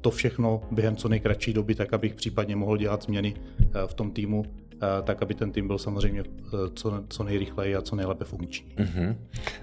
to 0.00 0.10
všechno 0.10 0.60
během 0.70 0.96
co 0.96 1.08
nejkratší 1.08 1.52
doby, 1.52 1.74
tak 1.74 1.92
abych 1.92 2.14
případně 2.14 2.56
mohl 2.56 2.76
dělat 2.76 3.02
změny 3.02 3.34
v 3.86 3.94
tom 3.94 4.10
týmu 4.10 4.44
tak 5.02 5.22
aby 5.22 5.34
ten 5.34 5.52
tým 5.52 5.66
byl 5.66 5.78
samozřejmě 5.78 6.20
eh, 6.20 6.56
co, 6.74 7.04
co 7.08 7.24
nejrychleji 7.24 7.76
a 7.76 7.82
co 7.82 7.96
nejlépe 7.96 8.24
funkční. 8.24 8.72
Mm-hmm. 8.76 9.16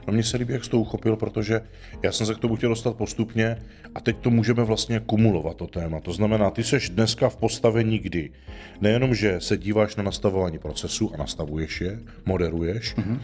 No 0.07 0.13
mně 0.13 0.23
se 0.23 0.37
líbí, 0.37 0.53
jak 0.53 0.63
jsi 0.63 0.69
to 0.69 0.79
uchopil, 0.79 1.15
protože 1.15 1.61
já 2.03 2.11
jsem 2.11 2.27
se 2.27 2.35
k 2.35 2.37
tomu 2.37 2.55
chtěl 2.55 2.69
dostat 2.69 2.95
postupně 2.95 3.57
a 3.95 3.99
teď 3.99 4.17
to 4.17 4.29
můžeme 4.29 4.63
vlastně 4.63 4.99
kumulovat, 4.99 5.57
to 5.57 5.67
téma. 5.67 5.99
To 5.99 6.13
znamená, 6.13 6.49
ty 6.49 6.63
seš 6.63 6.89
dneska 6.89 7.29
v 7.29 7.37
postavení, 7.37 7.99
kdy 7.99 8.29
nejenom, 8.81 9.15
že 9.15 9.41
se 9.41 9.57
díváš 9.57 9.95
na 9.95 10.03
nastavování 10.03 10.59
procesu 10.59 11.13
a 11.13 11.17
nastavuješ 11.17 11.81
je, 11.81 11.99
moderuješ, 12.25 12.95
mm-hmm. 12.95 13.19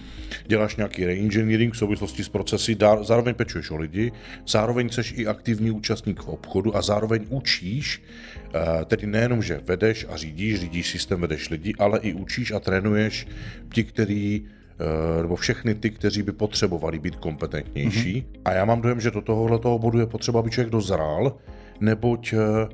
děláš 0.47 0.75
nějaký 0.75 1.05
reengineering 1.05 1.73
v 1.73 1.77
souvislosti 1.77 2.23
s 2.23 2.29
procesy, 2.29 2.77
zároveň 3.01 3.35
pečuješ 3.35 3.71
o 3.71 3.77
lidi, 3.77 4.11
zároveň 4.47 4.89
seš 4.89 5.13
i 5.17 5.27
aktivní 5.27 5.71
účastník 5.71 6.21
v 6.21 6.27
obchodu 6.27 6.77
a 6.77 6.81
zároveň 6.81 7.25
učíš, 7.29 8.01
eh, 8.01 8.42
tedy 8.85 9.07
nejenom, 9.07 9.41
že 9.41 9.61
vedeš 9.65 10.05
a 10.09 10.17
řídíš, 10.17 10.59
řídíš 10.59 10.91
systém, 10.91 11.21
vedeš 11.21 11.49
lidi, 11.49 11.73
ale 11.79 11.99
i 11.99 12.13
učíš 12.13 12.51
a 12.51 12.59
trénuješ 12.59 13.27
ti, 13.73 13.83
kteří 13.83 14.45
eh, 14.45 15.21
nebo 15.21 15.35
všechny 15.35 15.75
ty, 15.75 15.89
kteří 15.89 16.23
by 16.23 16.31
potřebovali 16.31 16.99
být 16.99 17.15
kompetentnější. 17.15 18.15
Mm-hmm. 18.21 18.39
A 18.45 18.51
já 18.53 18.65
mám 18.65 18.81
dojem, 18.81 19.01
že 19.01 19.11
do 19.11 19.21
tohohle 19.21 19.59
toho 19.59 19.79
bodu 19.79 19.99
je 19.99 20.05
potřeba, 20.05 20.39
aby 20.39 20.51
člověk 20.51 20.71
dozrál, 20.71 21.37
neboť 21.79 22.33
eh, 22.33 22.67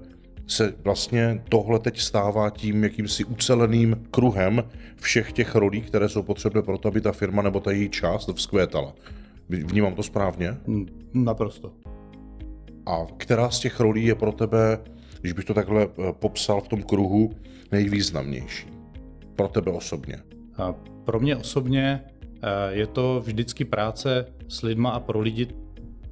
se 0.47 0.73
vlastně 0.83 1.41
tohle 1.49 1.79
teď 1.79 1.99
stává 1.99 2.49
tím 2.49 2.83
jakýmsi 2.83 3.23
uceleným 3.25 4.07
kruhem 4.11 4.63
všech 4.95 5.31
těch 5.31 5.55
rolí, 5.55 5.81
které 5.81 6.09
jsou 6.09 6.23
potřebné 6.23 6.61
pro 6.61 6.77
to, 6.77 6.87
aby 6.87 7.01
ta 7.01 7.11
firma 7.11 7.41
nebo 7.41 7.59
ta 7.59 7.71
její 7.71 7.89
část 7.89 8.29
vzkvétala. 8.35 8.93
Vnímám 9.49 9.95
to 9.95 10.03
správně? 10.03 10.57
Naprosto. 11.13 11.73
A 12.85 13.05
která 13.17 13.49
z 13.49 13.59
těch 13.59 13.79
rolí 13.79 14.05
je 14.05 14.15
pro 14.15 14.31
tebe, 14.31 14.77
když 15.21 15.33
bych 15.33 15.45
to 15.45 15.53
takhle 15.53 15.83
eh, 15.83 16.13
popsal 16.13 16.61
v 16.61 16.67
tom 16.67 16.83
kruhu, 16.83 17.31
nejvýznamnější? 17.71 18.79
pro 19.39 19.47
tebe 19.47 19.71
osobně? 19.71 20.19
A 20.57 20.73
pro 21.05 21.19
mě 21.19 21.35
osobně 21.35 22.03
eh, 22.03 22.75
je 22.75 22.87
to 22.87 23.21
vždycky 23.25 23.65
práce 23.65 24.25
s 24.47 24.61
lidma 24.61 24.89
a 24.89 24.99
pro 24.99 25.19
lidi 25.19 25.47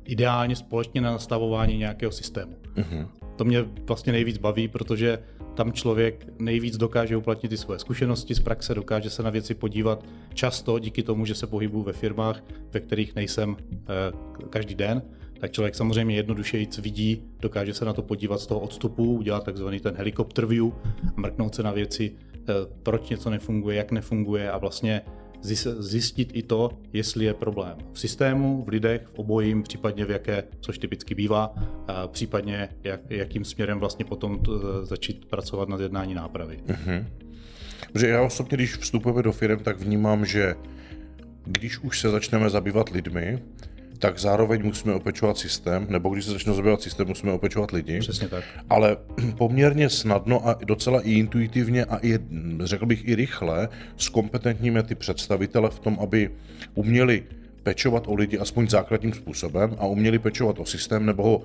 ideálně 0.06 0.56
společně 0.56 1.02
na 1.02 1.12
nastavování 1.12 1.78
nějakého 1.78 2.12
systému. 2.12 2.56
Uh-huh. 2.76 3.08
To 3.36 3.46
mě 3.46 3.62
vlastně 3.62 4.12
nejvíc 4.12 4.38
baví, 4.38 4.68
protože 4.68 5.20
tam 5.56 5.74
člověk 5.74 6.28
nejvíc 6.40 6.78
dokáže 6.78 7.18
uplatnit 7.18 7.50
ty 7.50 7.58
své 7.58 7.80
zkušenosti 7.80 8.36
z 8.36 8.40
praxe, 8.40 8.76
dokáže 8.76 9.10
se 9.10 9.24
na 9.24 9.30
věci 9.30 9.54
podívat 9.54 10.06
často 10.34 10.80
díky 10.80 11.04
tomu, 11.04 11.26
že 11.26 11.36
se 11.36 11.48
pohybuju 11.48 11.84
ve 11.84 11.94
firmách, 11.94 12.44
ve 12.74 12.80
kterých 12.80 13.16
nejsem 13.16 13.58
eh, 13.60 14.48
každý 14.50 14.76
den, 14.76 15.02
tak 15.39 15.51
člověk 15.51 15.75
samozřejmě 15.75 16.15
jednodušeji 16.15 16.67
vidí, 16.82 17.24
dokáže 17.39 17.74
se 17.74 17.86
na 17.86 17.94
to 17.94 18.01
podívat 18.01 18.39
z 18.39 18.48
toho 18.48 18.60
odstupu, 18.60 19.13
udělat 19.13 19.44
takzvaný 19.44 19.79
ten 19.79 19.96
helikopter 19.96 20.46
view, 20.46 20.72
mrknout 21.15 21.56
se 21.56 21.63
na 21.63 21.72
věci 21.72 22.15
Eh, 22.50 22.53
proč 22.84 23.10
něco 23.10 23.29
nefunguje, 23.29 23.77
jak 23.77 23.91
nefunguje 23.91 24.51
a 24.51 24.58
vlastně 24.58 25.01
zjistit 25.79 26.32
i 26.34 26.44
to, 26.44 26.70
jestli 26.94 27.25
je 27.25 27.34
problém 27.34 27.77
v 27.94 28.00
systému, 28.00 28.63
v 28.63 28.70
lidech, 28.70 29.01
v 29.13 29.20
obojím, 29.20 29.63
případně 29.63 30.06
v 30.06 30.10
jaké, 30.10 30.44
což 30.62 30.77
typicky 30.77 31.15
bývá, 31.15 31.56
případně 32.08 32.70
jak, 32.84 33.00
jakým 33.10 33.46
směrem 33.46 33.79
vlastně 33.79 34.06
potom 34.06 34.39
t, 34.39 34.51
začít 34.84 35.25
pracovat 35.25 35.70
na 35.70 35.77
jednání 35.82 36.13
nápravy. 36.13 36.60
Mm-hmm. 36.67 37.06
Protože 37.94 38.08
já 38.08 38.22
osobně, 38.22 38.58
když 38.58 38.75
vstupujeme 38.75 39.24
do 39.24 39.32
firm, 39.32 39.60
tak 39.60 39.79
vnímám, 39.79 40.25
že 40.25 40.56
když 41.46 41.79
už 41.79 42.00
se 42.00 42.10
začneme 42.10 42.50
zabývat 42.50 42.89
lidmi, 42.89 43.39
tak 44.00 44.20
zároveň 44.20 44.63
musíme 44.63 44.94
opečovat 44.94 45.38
systém, 45.38 45.88
nebo 45.89 46.10
když 46.10 46.25
se 46.25 46.32
začne 46.32 46.54
zabývat 46.54 46.82
systém, 46.82 47.08
musíme 47.08 47.32
opečovat 47.32 47.72
lidi. 47.72 48.00
Přesně 48.00 48.27
tak. 48.27 48.44
Ale 48.70 48.98
poměrně 49.38 49.89
snadno 49.89 50.48
a 50.48 50.54
docela 50.66 51.01
i 51.01 51.12
intuitivně 51.12 51.86
a 51.86 52.00
i, 52.01 52.20
řekl 52.63 52.86
bych, 52.86 53.08
i 53.08 53.16
rychle 53.16 53.70
s 53.98 54.10
kompetentními 54.10 54.84
ty 54.84 54.96
představitele 54.96 55.70
v 55.70 55.80
tom, 55.80 55.98
aby 56.01 56.32
uměli 56.74 57.24
pečovat 57.63 58.08
o 58.08 58.16
lidi 58.16 58.38
aspoň 58.39 58.70
základním 58.70 59.13
způsobem 59.13 59.75
a 59.80 59.86
uměli 59.86 60.20
pečovat 60.20 60.60
o 60.60 60.66
systém 60.66 61.06
nebo 61.06 61.24
ho 61.24 61.44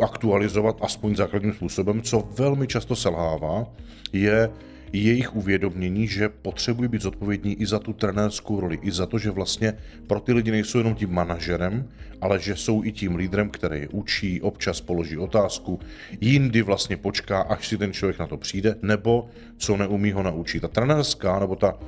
aktualizovat 0.00 0.76
aspoň 0.80 1.16
základním 1.16 1.52
způsobem, 1.52 2.02
co 2.02 2.28
velmi 2.38 2.66
často 2.66 2.96
selhává, 2.96 3.66
je 4.12 4.50
jejich 4.92 5.36
uvědomění, 5.36 6.08
že 6.08 6.28
potřebují 6.28 6.88
být 6.88 7.02
zodpovědní 7.02 7.54
i 7.54 7.66
za 7.66 7.78
tu 7.78 7.92
trenérskou 7.92 8.60
roli, 8.60 8.78
i 8.82 8.90
za 8.90 9.06
to, 9.06 9.18
že 9.18 9.30
vlastně 9.30 9.74
pro 10.06 10.20
ty 10.20 10.32
lidi 10.32 10.50
nejsou 10.50 10.78
jenom 10.78 10.94
tím 10.94 11.12
manažerem, 11.12 11.88
ale 12.20 12.40
že 12.40 12.56
jsou 12.56 12.84
i 12.84 12.92
tím 12.92 13.16
lídrem, 13.16 13.50
který 13.50 13.80
je 13.80 13.88
učí, 13.88 14.40
občas 14.40 14.80
položí 14.80 15.18
otázku, 15.18 15.80
jindy 16.20 16.62
vlastně 16.62 16.96
počká, 16.96 17.40
až 17.40 17.68
si 17.68 17.78
ten 17.78 17.92
člověk 17.92 18.18
na 18.18 18.26
to 18.26 18.36
přijde, 18.36 18.76
nebo 18.82 19.28
co 19.56 19.76
neumí 19.76 20.12
ho 20.12 20.22
naučit. 20.22 20.60
Ta 20.60 20.68
trenérská 20.68 21.38
nebo 21.38 21.56
ta 21.56 21.78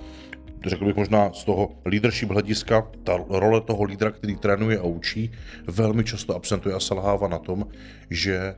řekl 0.66 0.84
bych 0.84 0.96
možná 0.96 1.32
z 1.32 1.44
toho 1.44 1.76
leadership 1.84 2.30
hlediska, 2.30 2.86
ta 3.04 3.16
role 3.28 3.60
toho 3.60 3.84
lídra, 3.84 4.10
který 4.10 4.36
trénuje 4.36 4.78
a 4.78 4.82
učí, 4.82 5.30
velmi 5.66 6.04
často 6.04 6.34
absentuje 6.34 6.74
a 6.74 6.80
selhává 6.80 7.28
na 7.28 7.38
tom, 7.38 7.66
že 8.10 8.54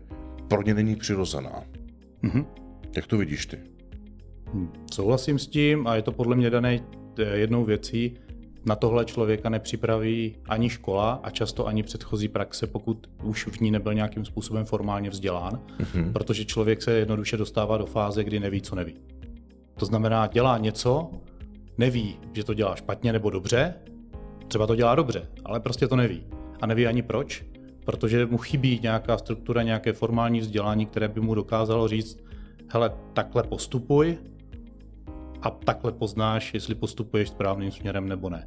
pro 0.49 0.62
ně 0.62 0.75
není 0.75 0.97
přirozená. 0.97 1.62
Mm-hmm. 2.23 2.45
Jak 2.97 3.07
to 3.07 3.19
vidíš 3.19 3.47
ty? 3.47 3.75
Souhlasím 4.93 5.38
s 5.38 5.47
tím 5.47 5.87
a 5.87 5.97
je 5.97 6.03
to 6.03 6.12
podle 6.12 6.37
mě 6.37 6.50
dané 6.50 6.81
eh, 7.19 7.23
jednou 7.23 7.65
věcí. 7.65 8.17
Na 8.65 8.76
tohle 8.76 9.05
člověka 9.05 9.49
nepřipraví 9.49 10.37
ani 10.49 10.69
škola 10.71 11.21
a 11.23 11.31
často 11.31 11.67
ani 11.67 11.83
předchozí 11.83 12.29
praxe, 12.29 12.67
pokud 12.67 13.07
už 13.23 13.47
v 13.47 13.61
ní 13.61 13.71
nebyl 13.71 13.95
nějakým 13.95 14.25
způsobem 14.25 14.65
formálně 14.65 15.11
vzdělán, 15.11 15.61
mm-hmm. 15.79 16.12
protože 16.12 16.45
člověk 16.45 16.83
se 16.83 16.93
jednoduše 16.93 17.37
dostává 17.37 17.79
do 17.79 17.87
fáze, 17.87 18.25
kdy 18.25 18.41
neví, 18.41 18.62
co 18.62 18.75
neví. 18.75 18.95
To 19.79 19.87
znamená, 19.87 20.26
dělá 20.26 20.59
něco, 20.59 21.11
neví, 21.79 22.17
že 22.33 22.45
to 22.45 22.55
dělá 22.55 22.76
špatně 22.76 23.12
nebo 23.12 23.31
dobře, 23.31 23.75
třeba 24.49 24.67
to 24.67 24.76
dělá 24.76 24.95
dobře, 24.95 25.29
ale 25.45 25.61
prostě 25.61 25.88
to 25.88 25.97
neví. 25.97 26.23
A 26.61 26.67
neví 26.67 26.87
ani 26.87 27.03
proč, 27.03 27.45
protože 27.85 28.26
mu 28.26 28.38
chybí 28.38 28.81
nějaká 28.83 29.19
struktura, 29.19 29.62
nějaké 29.62 29.93
formální 29.93 30.41
vzdělání, 30.41 30.87
které 30.87 31.09
by 31.09 31.21
mu 31.21 31.35
dokázalo 31.35 31.88
říct, 31.88 32.19
hele, 32.69 32.93
takhle 33.12 33.43
postupuj, 33.43 34.19
a 35.43 35.50
takhle 35.50 35.93
poznáš, 35.93 36.55
jestli 36.55 36.75
postupuješ 36.75 37.28
správným 37.28 37.71
směrem 37.71 38.09
nebo 38.09 38.31
ne. 38.31 38.47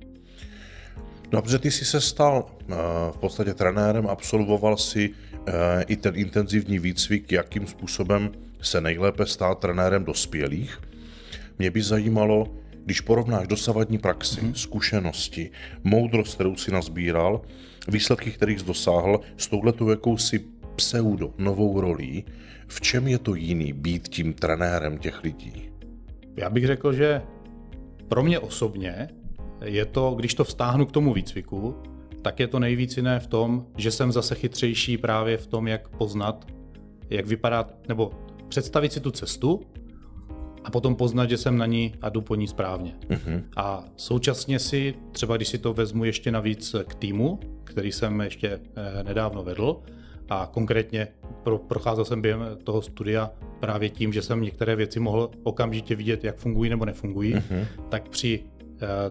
Dobře, 1.29 1.60
ty 1.60 1.72
jsi 1.72 1.86
se 1.86 2.01
stal 2.01 2.46
uh, 2.46 2.75
v 3.12 3.17
podstatě 3.17 3.53
trenérem, 3.53 4.08
absolvoval 4.08 4.77
si 4.77 5.10
uh, 5.10 5.46
i 5.88 5.98
ten 5.98 6.15
intenzivní 6.15 6.79
výcvik, 6.79 7.31
jakým 7.31 7.67
způsobem 7.67 8.31
se 8.62 8.81
nejlépe 8.81 9.25
stát 9.25 9.60
trenérem 9.60 10.05
dospělých. 10.05 10.81
Mě 11.60 11.72
by 11.72 11.81
zajímalo, 11.81 12.48
když 12.86 13.01
porovnáš 13.01 13.48
dosavadní 13.48 13.98
praxi, 13.98 14.41
mm-hmm. 14.41 14.53
zkušenosti, 14.53 15.51
moudrost, 15.84 16.36
kterou 16.36 16.55
si 16.55 16.72
nazbíral, 16.72 17.41
výsledky, 17.88 18.31
kterých 18.31 18.60
jsi 18.60 18.65
dosáhl, 18.65 19.19
s 19.38 19.48
touhletou 19.48 19.89
jakousi 19.89 20.46
pseudo 20.75 21.34
novou 21.38 21.81
rolí, 21.81 22.25
v 22.67 22.81
čem 22.81 23.08
je 23.08 23.19
to 23.19 23.36
jiný 23.36 23.74
být 23.74 24.08
tím 24.08 24.34
trenérem 24.34 24.98
těch 24.98 25.24
lidí? 25.24 25.68
Já 26.38 26.50
bych 26.50 26.67
řekl, 26.67 26.93
že 26.93 27.21
pro 28.07 28.24
mě 28.24 28.39
osobně 28.39 29.09
je 29.65 29.86
to, 29.86 30.13
když 30.17 30.33
to 30.33 30.43
vztáhnu 30.43 30.86
k 30.86 30.91
tomu 30.91 31.13
výcviku, 31.13 31.75
tak 32.21 32.39
je 32.39 32.48
to 32.48 32.59
nejvíc 32.59 32.98
jiné 32.98 33.19
v 33.19 33.27
tom, 33.27 33.65
že 33.77 33.91
jsem 33.91 34.12
zase 34.12 34.36
chytřejší 34.36 34.98
právě 34.98 35.38
v 35.38 35.48
tom, 35.48 35.67
jak 35.67 35.89
poznat, 35.89 36.48
jak 37.09 37.27
vypadá, 37.27 37.69
nebo 37.88 38.12
představit 38.48 38.93
si 38.93 39.00
tu 39.00 39.12
cestu 39.12 39.59
a 40.63 40.71
potom 40.71 40.95
poznat, 40.95 41.29
že 41.29 41.38
jsem 41.38 41.57
na 41.57 41.65
ní 41.65 41.93
a 42.01 42.09
jdu 42.09 42.21
po 42.21 42.36
ní 42.36 42.48
správně. 42.48 42.95
Uh-huh. 43.07 43.43
A 43.57 43.86
současně 43.95 44.59
si, 44.59 44.93
třeba 45.12 45.38
když 45.38 45.48
si 45.48 45.57
to 45.57 45.74
vezmu 45.74 46.03
ještě 46.03 46.31
navíc 46.31 46.75
k 46.88 46.95
týmu, 46.95 47.39
který 47.63 47.91
jsem 47.91 48.21
ještě 48.21 48.59
nedávno 49.03 49.43
vedl 49.43 49.81
a 50.29 50.50
konkrétně 50.53 51.07
pro, 51.43 51.57
procházel 51.57 52.05
jsem 52.05 52.21
během 52.21 52.41
toho 52.63 52.81
studia 52.81 53.31
právě 53.59 53.89
tím, 53.89 54.13
že 54.13 54.21
jsem 54.21 54.41
některé 54.41 54.75
věci 54.75 55.00
mohl 55.00 55.31
okamžitě 55.43 55.95
vidět, 55.95 56.24
jak 56.24 56.38
fungují 56.38 56.69
nebo 56.69 56.86
nefungují, 56.86 57.36
uh-huh. 57.36 57.65
tak, 57.89 58.09
při, 58.09 58.43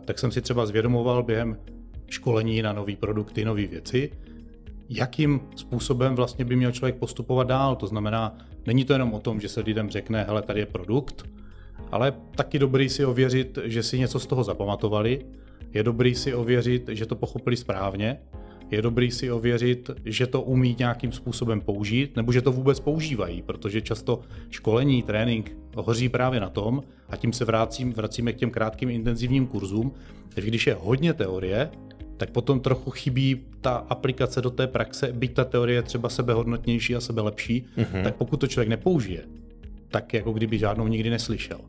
tak 0.04 0.18
jsem 0.18 0.32
si 0.32 0.42
třeba 0.42 0.66
zvědomoval 0.66 1.22
během 1.22 1.56
školení 2.06 2.62
na 2.62 2.72
nové 2.72 2.96
produkty, 2.96 3.44
nové 3.44 3.66
věci, 3.66 4.10
jakým 4.88 5.40
způsobem 5.56 6.14
vlastně 6.14 6.44
by 6.44 6.56
měl 6.56 6.72
člověk 6.72 6.96
postupovat 6.96 7.46
dál. 7.46 7.76
To 7.76 7.86
znamená, 7.86 8.38
není 8.66 8.84
to 8.84 8.92
jenom 8.92 9.14
o 9.14 9.20
tom, 9.20 9.40
že 9.40 9.48
se 9.48 9.60
lidem 9.60 9.90
řekne, 9.90 10.24
hele, 10.24 10.42
tady 10.42 10.60
je 10.60 10.66
produkt, 10.66 11.26
ale 11.92 12.12
taky 12.34 12.58
dobrý 12.58 12.88
si 12.88 13.04
ověřit, 13.04 13.58
že 13.64 13.82
si 13.82 13.98
něco 13.98 14.20
z 14.20 14.26
toho 14.26 14.44
zapamatovali, 14.44 15.26
je 15.72 15.82
dobrý 15.82 16.14
si 16.14 16.34
ověřit, 16.34 16.88
že 16.92 17.06
to 17.06 17.16
pochopili 17.16 17.56
správně, 17.56 18.20
je 18.70 18.82
dobrý 18.82 19.10
si 19.10 19.30
ověřit, 19.30 19.90
že 20.04 20.26
to 20.26 20.42
umí 20.42 20.76
nějakým 20.78 21.12
způsobem 21.12 21.60
použít, 21.60 22.16
nebo 22.16 22.32
že 22.32 22.42
to 22.42 22.52
vůbec 22.52 22.80
používají, 22.80 23.42
protože 23.42 23.80
často 23.80 24.20
školení, 24.50 25.02
trénink 25.02 25.56
hoří 25.76 26.08
právě 26.08 26.40
na 26.40 26.48
tom, 26.48 26.82
a 27.08 27.16
tím 27.16 27.32
se 27.32 27.44
vracím, 27.44 27.92
vracíme 27.92 28.32
k 28.32 28.36
těm 28.36 28.50
krátkým 28.50 28.90
intenzivním 28.90 29.46
kurzům, 29.46 29.92
že 30.36 30.42
když 30.42 30.66
je 30.66 30.76
hodně 30.80 31.12
teorie, 31.12 31.70
tak 32.16 32.30
potom 32.30 32.60
trochu 32.60 32.90
chybí 32.90 33.40
ta 33.60 33.74
aplikace 33.74 34.42
do 34.42 34.50
té 34.50 34.66
praxe, 34.66 35.12
byť 35.12 35.34
ta 35.34 35.44
teorie 35.44 35.78
je 35.78 35.82
třeba 35.82 36.08
sebehodnotnější 36.08 36.96
a 36.96 37.00
sebe 37.00 37.22
lepší, 37.22 37.64
mm-hmm. 37.76 38.02
tak 38.02 38.16
pokud 38.16 38.36
to 38.36 38.46
člověk 38.46 38.68
nepoužije, 38.68 39.22
tak 39.88 40.14
jako 40.14 40.32
kdyby 40.32 40.58
žádnou 40.58 40.88
nikdy 40.88 41.10
neslyšel. 41.10 41.60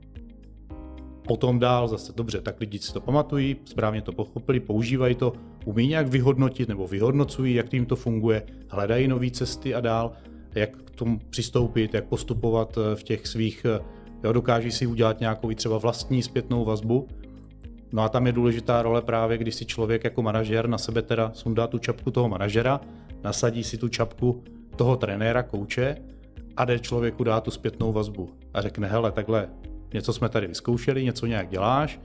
Potom 1.29 1.59
dál 1.59 1.87
zase 1.87 2.13
dobře, 2.15 2.41
tak 2.41 2.59
lidi 2.59 2.79
si 2.79 2.93
to 2.93 3.01
pamatují, 3.01 3.55
správně 3.65 4.01
to 4.01 4.11
pochopili, 4.11 4.59
používají 4.59 5.15
to, 5.15 5.33
umí 5.65 5.87
nějak 5.87 6.07
vyhodnotit 6.07 6.69
nebo 6.69 6.87
vyhodnocují, 6.87 7.53
jak 7.53 7.69
tím 7.69 7.85
to 7.85 7.95
funguje, 7.95 8.43
hledají 8.69 9.07
nové 9.07 9.31
cesty 9.31 9.75
a 9.75 9.81
dál, 9.81 10.11
jak 10.55 10.77
k 10.77 10.89
tomu 10.89 11.19
přistoupit, 11.29 11.93
jak 11.93 12.05
postupovat 12.05 12.77
eh, 12.77 12.95
v 12.95 13.03
těch 13.03 13.27
svých, 13.27 13.65
eh, 13.65 13.79
jo, 14.23 14.33
dokáží 14.33 14.71
si 14.71 14.87
udělat 14.87 15.19
nějakou 15.19 15.53
třeba 15.53 15.77
vlastní 15.77 16.23
zpětnou 16.23 16.65
vazbu, 16.65 17.07
No 17.91 18.03
a 18.03 18.09
tam 18.09 18.27
je 18.27 18.33
důležitá 18.33 18.81
role 18.81 19.01
právě, 19.01 19.37
když 19.37 19.55
si 19.55 19.65
člověk 19.65 20.03
jako 20.03 20.21
manažer 20.21 20.69
na 20.69 20.77
sebe 20.77 21.01
teda 21.01 21.31
sundá 21.33 21.67
tu 21.67 21.77
čapku 21.77 22.11
toho 22.11 22.29
manažera, 22.29 22.81
nasadí 23.23 23.63
si 23.63 23.77
tu 23.77 23.87
čapku 23.87 24.43
toho 24.75 24.97
trenéra, 24.97 25.43
kouče 25.43 25.97
a 26.57 26.65
jde 26.65 26.79
člověku 26.79 27.23
dát 27.23 27.43
tu 27.43 27.51
zpětnou 27.51 27.93
vazbu 27.93 28.29
a 28.53 28.61
řekne, 28.61 28.87
hele, 28.87 29.11
takhle, 29.11 29.49
něco 29.93 30.13
jsme 30.13 30.29
tady 30.29 30.47
vyzkoušeli, 30.47 31.03
něco 31.03 31.25
nějak 31.25 31.49
děláš, 31.49 31.99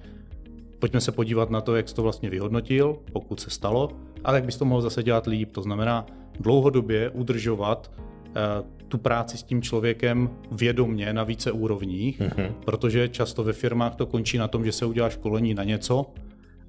pojďme 0.78 1.00
se 1.00 1.12
podívat 1.12 1.50
na 1.50 1.60
to, 1.60 1.76
jak 1.76 1.88
jsi 1.88 1.94
to 1.94 2.02
vlastně 2.02 2.30
vyhodnotil, 2.30 2.98
pokud 3.12 3.40
se 3.40 3.50
stalo, 3.50 3.90
a 4.24 4.34
jak 4.34 4.44
bys 4.44 4.56
to 4.56 4.64
mohl 4.64 4.82
zase 4.82 5.02
dělat 5.02 5.26
líp. 5.26 5.52
To 5.52 5.62
znamená 5.62 6.06
dlouhodobě 6.40 7.10
udržovat 7.10 7.90
Eh, 8.36 8.64
tu 8.88 8.98
práci 8.98 9.38
s 9.38 9.42
tím 9.42 9.62
člověkem 9.62 10.30
vědomně 10.52 11.12
na 11.12 11.24
více 11.24 11.52
úrovních, 11.52 12.20
mm-hmm. 12.20 12.52
protože 12.64 13.08
často 13.08 13.44
ve 13.44 13.52
firmách 13.52 13.94
to 13.94 14.06
končí 14.06 14.38
na 14.38 14.48
tom, 14.48 14.64
že 14.64 14.72
se 14.72 14.86
udělá 14.86 15.10
školení 15.10 15.54
na 15.54 15.64
něco, 15.64 16.06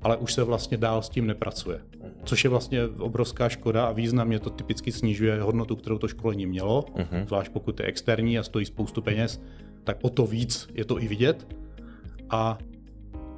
ale 0.01 0.17
už 0.17 0.34
se 0.34 0.43
vlastně 0.43 0.77
dál 0.77 1.01
s 1.01 1.10
tím 1.10 1.27
nepracuje. 1.27 1.79
Což 2.24 2.43
je 2.43 2.50
vlastně 2.50 2.88
obrovská 2.88 3.50
škoda 3.50 3.86
a 3.86 3.91
významně 3.91 4.39
to 4.39 4.50
typicky 4.50 4.91
snižuje 4.91 5.41
hodnotu, 5.41 5.75
kterou 5.75 5.98
to 5.98 6.07
školení 6.07 6.45
mělo, 6.45 6.81
mm-hmm. 6.81 7.25
zvlášť 7.27 7.51
pokud 7.51 7.79
je 7.79 7.86
externí 7.86 8.39
a 8.39 8.43
stojí 8.43 8.65
spoustu 8.65 9.01
peněz, 9.01 9.41
tak 9.86 9.98
o 10.01 10.10
to 10.10 10.25
víc 10.25 10.68
je 10.74 10.86
to 10.86 11.01
i 11.01 11.08
vidět. 11.08 11.48
A 12.30 12.58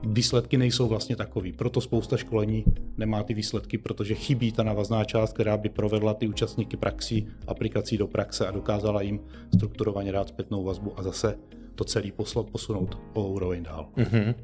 výsledky 0.04 0.58
nejsou 0.58 0.88
vlastně 0.88 1.16
takový. 1.16 1.52
Proto 1.54 1.82
spousta 1.82 2.18
školení 2.18 2.66
nemá 2.98 3.24
ty 3.24 3.34
výsledky, 3.34 3.78
protože 3.78 4.16
chybí 4.16 4.52
ta 4.52 4.64
navazná 4.64 5.04
část, 5.04 5.34
která 5.34 5.58
by 5.58 5.70
provedla 5.70 6.14
ty 6.14 6.28
účastníky 6.28 6.78
praxí, 6.78 7.28
aplikací 7.48 7.98
do 7.98 8.08
praxe 8.08 8.48
a 8.48 8.52
dokázala 8.52 9.02
jim 9.02 9.20
strukturovaně 9.56 10.12
dát 10.12 10.28
zpětnou 10.28 10.64
vazbu 10.64 11.00
a 11.00 11.04
zase 11.04 11.38
to 11.76 11.84
celé 11.84 12.12
posunout 12.52 12.98
o 13.14 13.28
úroveň 13.28 13.64
dál. 13.64 13.90
Mm-hmm. 13.98 14.36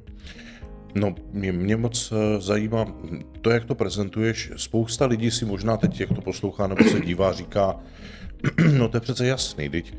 No, 0.96 1.16
mě, 1.32 1.52
mě 1.52 1.78
moc 1.78 2.14
eh, 2.16 2.42
zajímá 2.42 2.96
to, 3.42 3.50
jak 3.50 3.66
to 3.66 3.76
prezentuješ. 3.76 4.52
Spousta 4.56 5.06
lidí 5.06 5.32
si 5.32 5.46
možná 5.46 5.78
teď, 5.78 6.00
jak 6.00 6.14
to 6.14 6.22
poslouchá 6.22 6.68
nebo 6.68 6.84
se 6.84 7.02
dívá, 7.02 7.34
říká, 7.34 7.80
no 8.78 8.90
to 8.90 8.98
je 8.98 9.02
přece 9.02 9.28
jasný, 9.28 9.70
teď, 9.70 9.94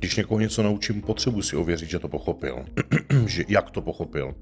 když 0.00 0.16
někoho 0.16 0.40
něco 0.40 0.62
naučím, 0.62 1.02
potřebuji 1.02 1.42
si 1.42 1.56
ověřit, 1.56 1.90
že 1.90 1.98
to 1.98 2.08
pochopil, 2.08 2.64
že 3.26 3.44
jak 3.48 3.70
to 3.70 3.82
pochopil 3.82 4.34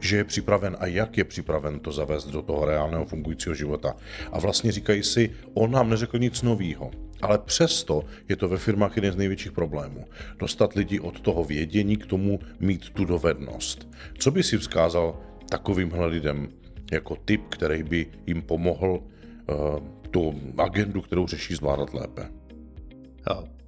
že 0.00 0.16
je 0.16 0.24
připraven 0.24 0.76
a 0.80 0.86
jak 0.86 1.18
je 1.18 1.24
připraven 1.24 1.80
to 1.80 1.92
zavést 1.92 2.26
do 2.26 2.42
toho 2.42 2.64
reálného 2.64 3.04
fungujícího 3.04 3.54
života. 3.54 3.96
A 4.32 4.38
vlastně 4.38 4.72
říkají 4.72 5.02
si, 5.02 5.30
on 5.54 5.70
nám 5.70 5.90
neřekl 5.90 6.18
nic 6.18 6.42
nového. 6.42 6.90
Ale 7.22 7.38
přesto 7.38 8.04
je 8.28 8.36
to 8.36 8.48
ve 8.48 8.58
firmách 8.58 8.96
jeden 8.96 9.12
z 9.12 9.16
největších 9.16 9.52
problémů. 9.52 10.04
Dostat 10.38 10.72
lidi 10.72 11.00
od 11.00 11.20
toho 11.20 11.44
vědění 11.44 11.96
k 11.96 12.06
tomu 12.06 12.40
mít 12.60 12.90
tu 12.90 13.04
dovednost. 13.04 13.88
Co 14.18 14.30
by 14.30 14.42
si 14.42 14.58
vzkázal 14.58 15.20
takovýmhle 15.48 16.06
lidem 16.06 16.48
jako 16.92 17.16
typ, 17.16 17.42
který 17.48 17.82
by 17.82 18.06
jim 18.26 18.42
pomohl 18.42 18.92
uh, 18.92 19.78
tu 20.10 20.40
agendu, 20.58 21.02
kterou 21.02 21.26
řeší, 21.26 21.54
zvládat 21.54 21.94
lépe? 21.94 22.28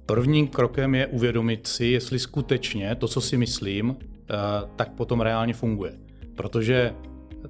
Prvním 0.07 0.47
krokem 0.47 0.95
je 0.95 1.07
uvědomit 1.07 1.67
si, 1.67 1.85
jestli 1.85 2.19
skutečně 2.19 2.95
to, 2.95 3.07
co 3.07 3.21
si 3.21 3.37
myslím, 3.37 3.95
eh, 3.99 4.35
tak 4.75 4.91
potom 4.91 5.21
reálně 5.21 5.53
funguje. 5.53 5.93
Protože 6.35 6.93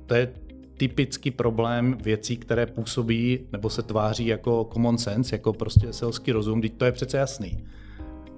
to 0.05 0.15
je 0.15 0.33
typický 0.77 1.31
problém 1.31 1.97
věcí, 2.03 2.37
které 2.37 2.65
působí 2.65 3.39
nebo 3.51 3.69
se 3.69 3.83
tváří 3.83 4.27
jako 4.27 4.69
common 4.73 4.97
sense, 4.97 5.35
jako 5.35 5.53
prostě 5.53 5.93
selský 5.93 6.31
rozum, 6.31 6.61
teď 6.61 6.73
to 6.77 6.85
je 6.85 6.91
přece 6.91 7.17
jasný. 7.17 7.63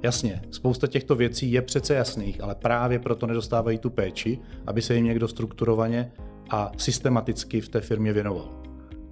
Jasně, 0.04 0.42
spousta 0.52 0.88
těchto 0.88 1.16
věcí 1.16 1.52
je 1.52 1.62
přece 1.62 1.96
jasných, 1.96 2.44
ale 2.44 2.56
právě 2.56 3.00
proto 3.00 3.28
nedostávají 3.28 3.78
tu 3.78 3.90
péči, 3.90 4.40
aby 4.68 4.82
se 4.82 4.96
jim 4.96 5.06
někdo 5.06 5.28
strukturovaně 5.28 6.12
a 6.50 6.72
systematicky 6.78 7.62
v 7.62 7.70
té 7.70 7.82
firmě 7.82 8.14
věnoval. 8.14 8.62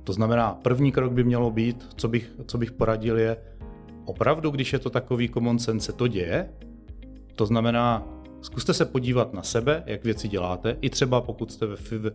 To 0.04 0.14
znamená, 0.14 0.54
první 0.54 0.92
krok 0.92 1.12
by 1.12 1.24
mělo 1.24 1.52
být, 1.52 1.88
co 1.96 2.08
bych, 2.08 2.32
co 2.46 2.58
bych 2.58 2.72
poradil, 2.72 3.18
je 3.18 3.38
opravdu, 4.08 4.50
když 4.50 4.74
je 4.74 4.80
to 4.80 4.90
takový 4.90 5.30
common 5.30 5.60
sense, 5.60 5.86
se 5.86 5.94
to 5.94 6.08
děje. 6.08 6.50
To 7.36 7.46
znamená, 7.46 8.18
Zkuste 8.42 8.74
se 8.74 8.86
podívat 8.86 9.34
na 9.34 9.44
sebe, 9.44 9.84
jak 9.86 10.04
věci 10.04 10.28
děláte, 10.28 10.78
i 10.82 10.90
třeba 10.90 11.22
pokud 11.22 11.52
jste 11.52 11.66
v, 11.66 11.92
v, 11.92 12.12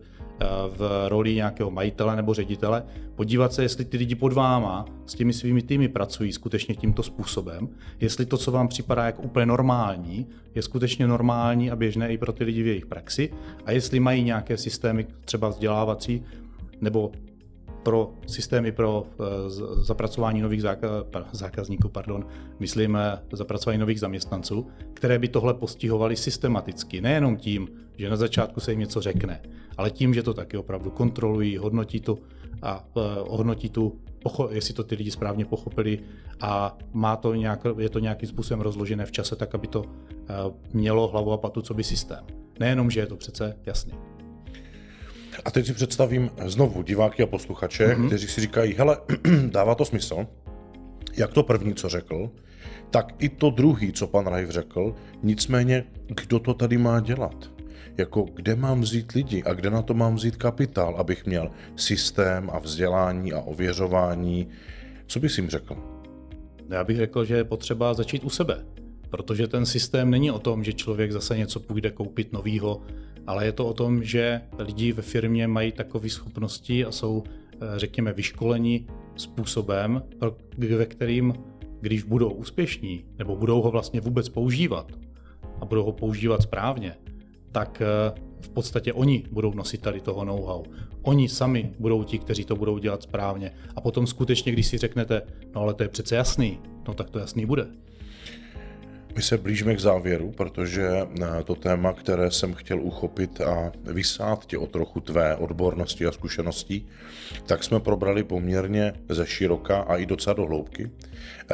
v 0.77 1.07
roli 1.07 1.35
nějakého 1.35 1.71
majitele 1.71 2.15
nebo 2.15 2.33
ředitele, 2.33 2.83
podívat 3.15 3.53
se, 3.53 3.63
jestli 3.63 3.85
ty 3.85 3.97
lidi 3.97 4.15
pod 4.15 4.33
váma 4.33 4.85
s 5.05 5.13
těmi 5.13 5.33
svými 5.33 5.61
týmy 5.61 5.87
pracují 5.87 6.31
skutečně 6.31 6.75
tímto 6.75 7.03
způsobem, 7.03 7.69
jestli 7.99 8.25
to, 8.25 8.37
co 8.37 8.51
vám 8.51 8.67
připadá 8.67 9.05
jako 9.05 9.21
úplně 9.21 9.45
normální, 9.45 10.27
je 10.55 10.61
skutečně 10.61 11.07
normální 11.07 11.71
a 11.71 11.75
běžné 11.75 12.13
i 12.13 12.17
pro 12.17 12.33
ty 12.33 12.43
lidi 12.43 12.63
v 12.63 12.67
jejich 12.67 12.85
praxi 12.85 13.29
a 13.65 13.71
jestli 13.71 13.99
mají 13.99 14.23
nějaké 14.23 14.57
systémy 14.57 15.07
třeba 15.25 15.47
vzdělávací 15.47 16.23
nebo 16.81 17.11
pro 17.83 18.13
systémy 18.27 18.71
pro 18.71 19.03
eh, 19.05 19.23
zapracování 19.83 20.41
nových 20.41 20.61
zákazníků, 21.31 21.89
pardon, 21.89 22.25
myslím 22.59 22.95
eh, 22.95 23.19
zapracování 23.31 23.79
nových 23.79 23.99
zaměstnanců, 23.99 24.67
které 24.93 25.19
by 25.19 25.27
tohle 25.27 25.53
postihovaly 25.53 26.15
systematicky. 26.15 27.01
Nejenom 27.01 27.37
tím, 27.37 27.67
že 27.97 28.09
na 28.09 28.15
začátku 28.15 28.59
se 28.59 28.71
jim 28.71 28.79
něco 28.79 29.01
řekne, 29.01 29.41
ale 29.77 29.91
tím, 29.91 30.13
že 30.13 30.23
to 30.23 30.33
taky 30.33 30.57
opravdu 30.57 30.91
kontrolují, 30.91 31.57
hodnotí 31.57 31.99
to 31.99 32.17
a 32.61 32.85
hodnotí 33.29 33.69
tu, 33.69 33.99
jestli 34.49 34.73
to 34.73 34.83
ty 34.83 34.95
lidi 34.95 35.11
správně 35.11 35.45
pochopili 35.45 35.99
a 36.41 36.77
má 36.93 37.15
to 37.15 37.35
nějak, 37.35 37.65
je 37.77 37.89
to 37.89 37.99
nějakým 37.99 38.29
způsobem 38.29 38.61
rozložené 38.61 39.05
v 39.05 39.11
čase, 39.11 39.35
tak 39.35 39.55
aby 39.55 39.67
to 39.67 39.85
mělo 40.73 41.07
hlavu 41.07 41.31
a 41.31 41.37
patu, 41.37 41.61
co 41.61 41.73
by 41.73 41.83
systém. 41.83 42.25
Nejenom, 42.59 42.91
že 42.91 42.99
je 42.99 43.07
to 43.07 43.15
přece 43.15 43.57
jasný. 43.65 44.12
A 45.45 45.51
teď 45.51 45.65
si 45.65 45.73
představím 45.73 46.29
znovu 46.45 46.81
diváky 46.81 47.23
a 47.23 47.27
posluchače, 47.27 47.87
mm-hmm. 47.87 48.07
kteří 48.07 48.27
si 48.27 48.41
říkají, 48.41 48.73
hele, 48.73 48.97
dává 49.51 49.75
to 49.75 49.85
smysl, 49.85 50.27
jak 51.17 51.33
to 51.33 51.43
první, 51.43 51.75
co 51.75 51.89
řekl, 51.89 52.29
tak 52.89 53.13
i 53.19 53.29
to 53.29 53.49
druhý, 53.49 53.93
co 53.93 54.07
pan 54.07 54.27
Rajv 54.27 54.49
řekl, 54.49 54.95
nicméně, 55.23 55.83
kdo 56.07 56.39
to 56.39 56.53
tady 56.53 56.77
má 56.77 56.99
dělat? 56.99 57.51
Jako, 57.97 58.25
kde 58.33 58.55
mám 58.55 58.81
vzít 58.81 59.11
lidi 59.11 59.43
a 59.43 59.53
kde 59.53 59.69
na 59.69 59.81
to 59.81 59.93
mám 59.93 60.15
vzít 60.15 60.35
kapitál, 60.35 60.95
abych 60.97 61.25
měl 61.25 61.51
systém 61.75 62.49
a 62.53 62.59
vzdělání 62.59 63.33
a 63.33 63.39
ověřování. 63.39 64.47
Co 65.07 65.19
bys 65.19 65.37
jim 65.37 65.49
řekl? 65.49 65.77
Já 66.69 66.83
bych 66.83 66.97
řekl, 66.97 67.25
že 67.25 67.35
je 67.35 67.43
potřeba 67.43 67.93
začít 67.93 68.23
u 68.23 68.29
sebe, 68.29 68.65
protože 69.09 69.47
ten 69.47 69.65
systém 69.65 70.09
není 70.09 70.31
o 70.31 70.39
tom, 70.39 70.63
že 70.63 70.73
člověk 70.73 71.11
zase 71.11 71.37
něco 71.37 71.59
půjde 71.59 71.91
koupit 71.91 72.33
novýho 72.33 72.81
ale 73.27 73.45
je 73.45 73.51
to 73.51 73.67
o 73.67 73.73
tom, 73.73 74.03
že 74.03 74.41
lidi 74.57 74.91
ve 74.91 75.01
firmě 75.01 75.47
mají 75.47 75.71
takové 75.71 76.09
schopnosti 76.09 76.85
a 76.85 76.91
jsou, 76.91 77.23
eh, 77.27 77.57
řekněme, 77.75 78.13
vyškoleni 78.13 78.87
způsobem, 79.15 80.03
ve 80.57 80.85
kterým, 80.85 81.33
když 81.81 82.03
budou 82.03 82.29
úspěšní, 82.29 83.05
nebo 83.17 83.35
budou 83.35 83.61
ho 83.61 83.71
vlastně 83.71 84.01
vůbec 84.01 84.29
používat 84.29 84.91
a 85.61 85.65
budou 85.65 85.83
ho 85.83 85.91
používat 85.91 86.41
správně, 86.41 86.95
tak 87.51 87.81
eh, 87.81 88.21
v 88.41 88.49
podstatě 88.49 88.93
oni 88.93 89.23
budou 89.31 89.53
nositeli 89.53 90.01
toho 90.01 90.25
know-how. 90.25 90.63
Oni 91.01 91.29
sami 91.29 91.73
budou 91.79 92.03
ti, 92.03 92.19
kteří 92.19 92.45
to 92.45 92.55
budou 92.55 92.77
dělat 92.77 93.03
správně. 93.03 93.51
A 93.75 93.81
potom 93.81 94.07
skutečně, 94.07 94.51
když 94.51 94.67
si 94.67 94.77
řeknete, 94.77 95.21
no 95.55 95.61
ale 95.61 95.73
to 95.73 95.83
je 95.83 95.89
přece 95.89 96.15
jasný, 96.15 96.59
no 96.87 96.93
tak 96.93 97.09
to 97.09 97.19
jasný 97.19 97.45
bude. 97.45 97.67
My 99.15 99.21
se 99.21 99.37
blížíme 99.37 99.75
k 99.75 99.79
závěru, 99.79 100.31
protože 100.31 100.89
eh, 100.89 101.43
to 101.43 101.55
téma, 101.55 101.93
které 101.93 102.31
jsem 102.31 102.53
chtěl 102.53 102.81
uchopit 102.81 103.41
a 103.41 103.71
vysát 103.83 104.45
tě 104.45 104.57
o 104.57 104.67
trochu 104.67 104.99
tvé 104.99 105.35
odbornosti 105.35 106.05
a 106.05 106.11
zkušeností, 106.11 106.87
tak 107.45 107.63
jsme 107.63 107.79
probrali 107.79 108.23
poměrně 108.23 108.93
ze 109.09 109.25
široka 109.25 109.79
a 109.79 109.97
i 109.97 110.05
docela 110.05 110.33
do 110.33 110.45
hloubky. 110.45 110.91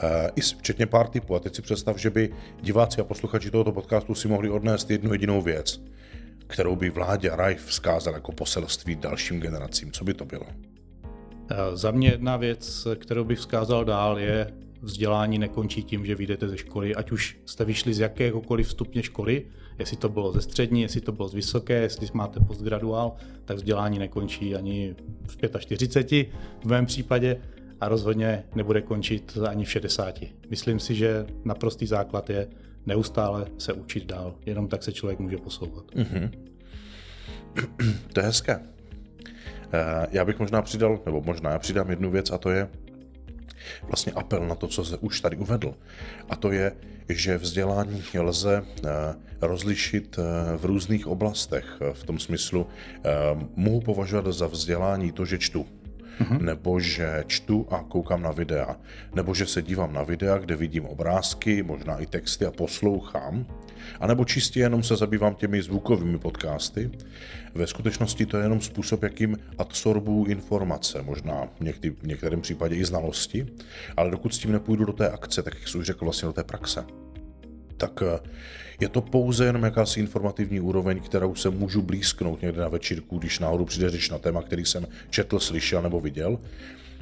Eh, 0.03 0.31
I 0.35 0.41
včetně 0.41 0.85
pár 0.85 1.07
typů. 1.07 1.35
A 1.35 1.39
teď 1.39 1.55
si 1.55 1.61
představ, 1.61 1.97
že 1.97 2.09
by 2.09 2.29
diváci 2.61 3.01
a 3.01 3.03
posluchači 3.03 3.51
tohoto 3.51 3.71
podcastu 3.71 4.15
si 4.15 4.27
mohli 4.27 4.49
odnést 4.49 4.91
jednu 4.91 5.13
jedinou 5.13 5.41
věc, 5.41 5.81
kterou 6.47 6.75
by 6.75 6.89
vládě 6.89 7.31
Rajf 7.33 7.65
vzkázal 7.65 8.13
jako 8.13 8.31
poselství 8.31 8.95
dalším 8.95 9.39
generacím. 9.39 9.91
Co 9.91 10.03
by 10.03 10.13
to 10.13 10.25
bylo? 10.25 10.45
Eh, 11.51 11.55
za 11.77 11.91
mě 11.91 12.09
jedna 12.09 12.37
věc, 12.37 12.87
kterou 12.95 13.23
bych 13.23 13.39
vzkázal 13.39 13.85
dál, 13.85 14.19
je 14.19 14.53
vzdělání 14.81 15.37
nekončí 15.37 15.83
tím, 15.83 16.05
že 16.05 16.15
vyjdete 16.15 16.49
ze 16.49 16.57
školy, 16.57 16.95
ať 16.95 17.11
už 17.11 17.37
jste 17.45 17.65
vyšli 17.65 17.93
z 17.93 17.99
jakéhokoliv 17.99 18.71
stupně 18.71 19.03
školy, 19.03 19.45
jestli 19.79 19.97
to 19.97 20.09
bylo 20.09 20.31
ze 20.31 20.41
střední, 20.41 20.81
jestli 20.81 21.01
to 21.01 21.11
bylo 21.11 21.27
z 21.27 21.33
vysoké, 21.33 21.81
jestli 21.81 22.07
máte 22.13 22.39
postgraduál, 22.39 23.15
tak 23.45 23.57
vzdělání 23.57 23.99
nekončí 23.99 24.55
ani 24.55 24.95
v 25.27 25.59
45 25.59 26.27
v 26.63 26.65
mém 26.65 26.85
případě 26.85 27.41
a 27.81 27.89
rozhodně 27.89 28.43
nebude 28.55 28.81
končit 28.81 29.37
ani 29.47 29.65
v 29.65 29.71
60. 29.71 30.19
Myslím 30.49 30.79
si, 30.79 30.95
že 30.95 31.25
naprostý 31.45 31.85
základ 31.85 32.29
je 32.29 32.47
neustále 32.85 33.45
se 33.57 33.73
učit 33.73 34.05
dál. 34.05 34.35
Jenom 34.45 34.67
tak 34.67 34.83
se 34.83 34.93
člověk 34.93 35.19
může 35.19 35.37
posouvat. 35.37 35.85
Mm-hmm. 35.85 36.31
To 38.13 38.19
je 38.19 38.25
hezké. 38.25 38.59
Eh, 39.73 40.07
já 40.11 40.25
bych 40.25 40.39
možná 40.39 40.61
přidal, 40.61 40.99
nebo 41.05 41.21
možná 41.21 41.51
já 41.51 41.59
přidám 41.59 41.89
jednu 41.89 42.11
věc 42.11 42.31
a 42.31 42.37
to 42.37 42.49
je, 42.49 42.69
vlastně 43.84 44.12
apel 44.12 44.47
na 44.47 44.55
to, 44.55 44.67
co 44.67 44.86
se 44.86 44.97
už 44.97 45.21
tady 45.21 45.38
uvedl. 45.38 45.75
A 46.29 46.36
to 46.36 46.51
je, 46.51 46.71
že 47.10 47.38
vzdělání 47.38 48.03
lze 48.19 48.63
eh, 48.63 48.89
rozlišit 49.41 50.19
eh, 50.19 50.58
v 50.58 50.65
různých 50.65 51.08
oblastech. 51.08 51.79
V 51.93 52.03
tom 52.03 52.19
smyslu 52.19 52.67
eh, 52.67 53.10
mohu 53.55 53.82
považovat 53.82 54.34
za 54.34 54.47
vzdělání 54.47 55.12
to, 55.12 55.25
že 55.25 55.38
čtu 55.38 55.65
mm-hmm. 56.19 56.41
nebo 56.41 56.79
že 56.79 57.23
čtu 57.27 57.67
a 57.71 57.84
koukám 57.84 58.21
na 58.21 58.32
videa, 58.32 58.75
nebo 59.15 59.36
že 59.36 59.45
se 59.45 59.62
dívám 59.62 59.93
na 59.93 60.03
videa, 60.03 60.38
kde 60.38 60.55
vidím 60.55 60.86
obrázky, 60.86 61.63
možná 61.63 61.97
i 61.97 62.05
texty 62.05 62.45
a 62.45 62.51
poslouchám, 62.51 63.45
anebo 63.99 64.25
čistě 64.25 64.60
jenom 64.60 64.84
se 64.84 64.95
zabývám 64.95 65.36
těmi 65.36 65.62
zvukovými 65.62 66.19
podcasty. 66.19 66.91
Ve 67.55 67.67
skutečnosti 67.67 68.25
to 68.25 68.38
je 68.38 68.43
jenom 68.43 68.62
způsob, 68.62 69.03
jakým 69.03 69.38
absorbuju 69.58 70.25
informace, 70.25 71.01
možná 71.01 71.47
v, 71.60 71.62
někdy, 71.62 71.89
v 71.89 72.03
některém 72.03 72.41
případě 72.41 72.75
i 72.75 72.86
znalosti, 72.86 73.47
ale 73.97 74.12
dokud 74.12 74.34
s 74.34 74.39
tím 74.39 74.51
nepůjdu 74.51 74.86
do 74.86 74.93
té 74.93 75.10
akce, 75.10 75.43
tak 75.43 75.53
jak 75.60 75.67
jsem 75.67 75.79
už 75.79 75.86
řekl, 75.86 76.05
vlastně 76.05 76.25
do 76.25 76.34
té 76.34 76.43
praxe 76.43 76.86
tak 77.79 78.03
eh, 78.03 78.19
je 78.79 78.89
to 78.89 79.01
pouze 79.01 79.45
jenom 79.45 79.63
jakási 79.63 79.99
informativní 79.99 80.59
úroveň, 80.59 80.99
kterou 80.99 81.35
se 81.35 81.49
můžu 81.49 81.81
blízknout 81.81 82.41
někde 82.41 82.61
na 82.61 82.67
večírku, 82.67 83.17
když 83.17 83.39
náhodou 83.39 83.65
přijde 83.65 83.89
řeč 83.89 84.09
na 84.09 84.17
téma, 84.17 84.41
který 84.41 84.65
jsem 84.65 84.87
četl, 85.09 85.39
slyšel 85.39 85.81
nebo 85.81 85.99
viděl 85.99 86.39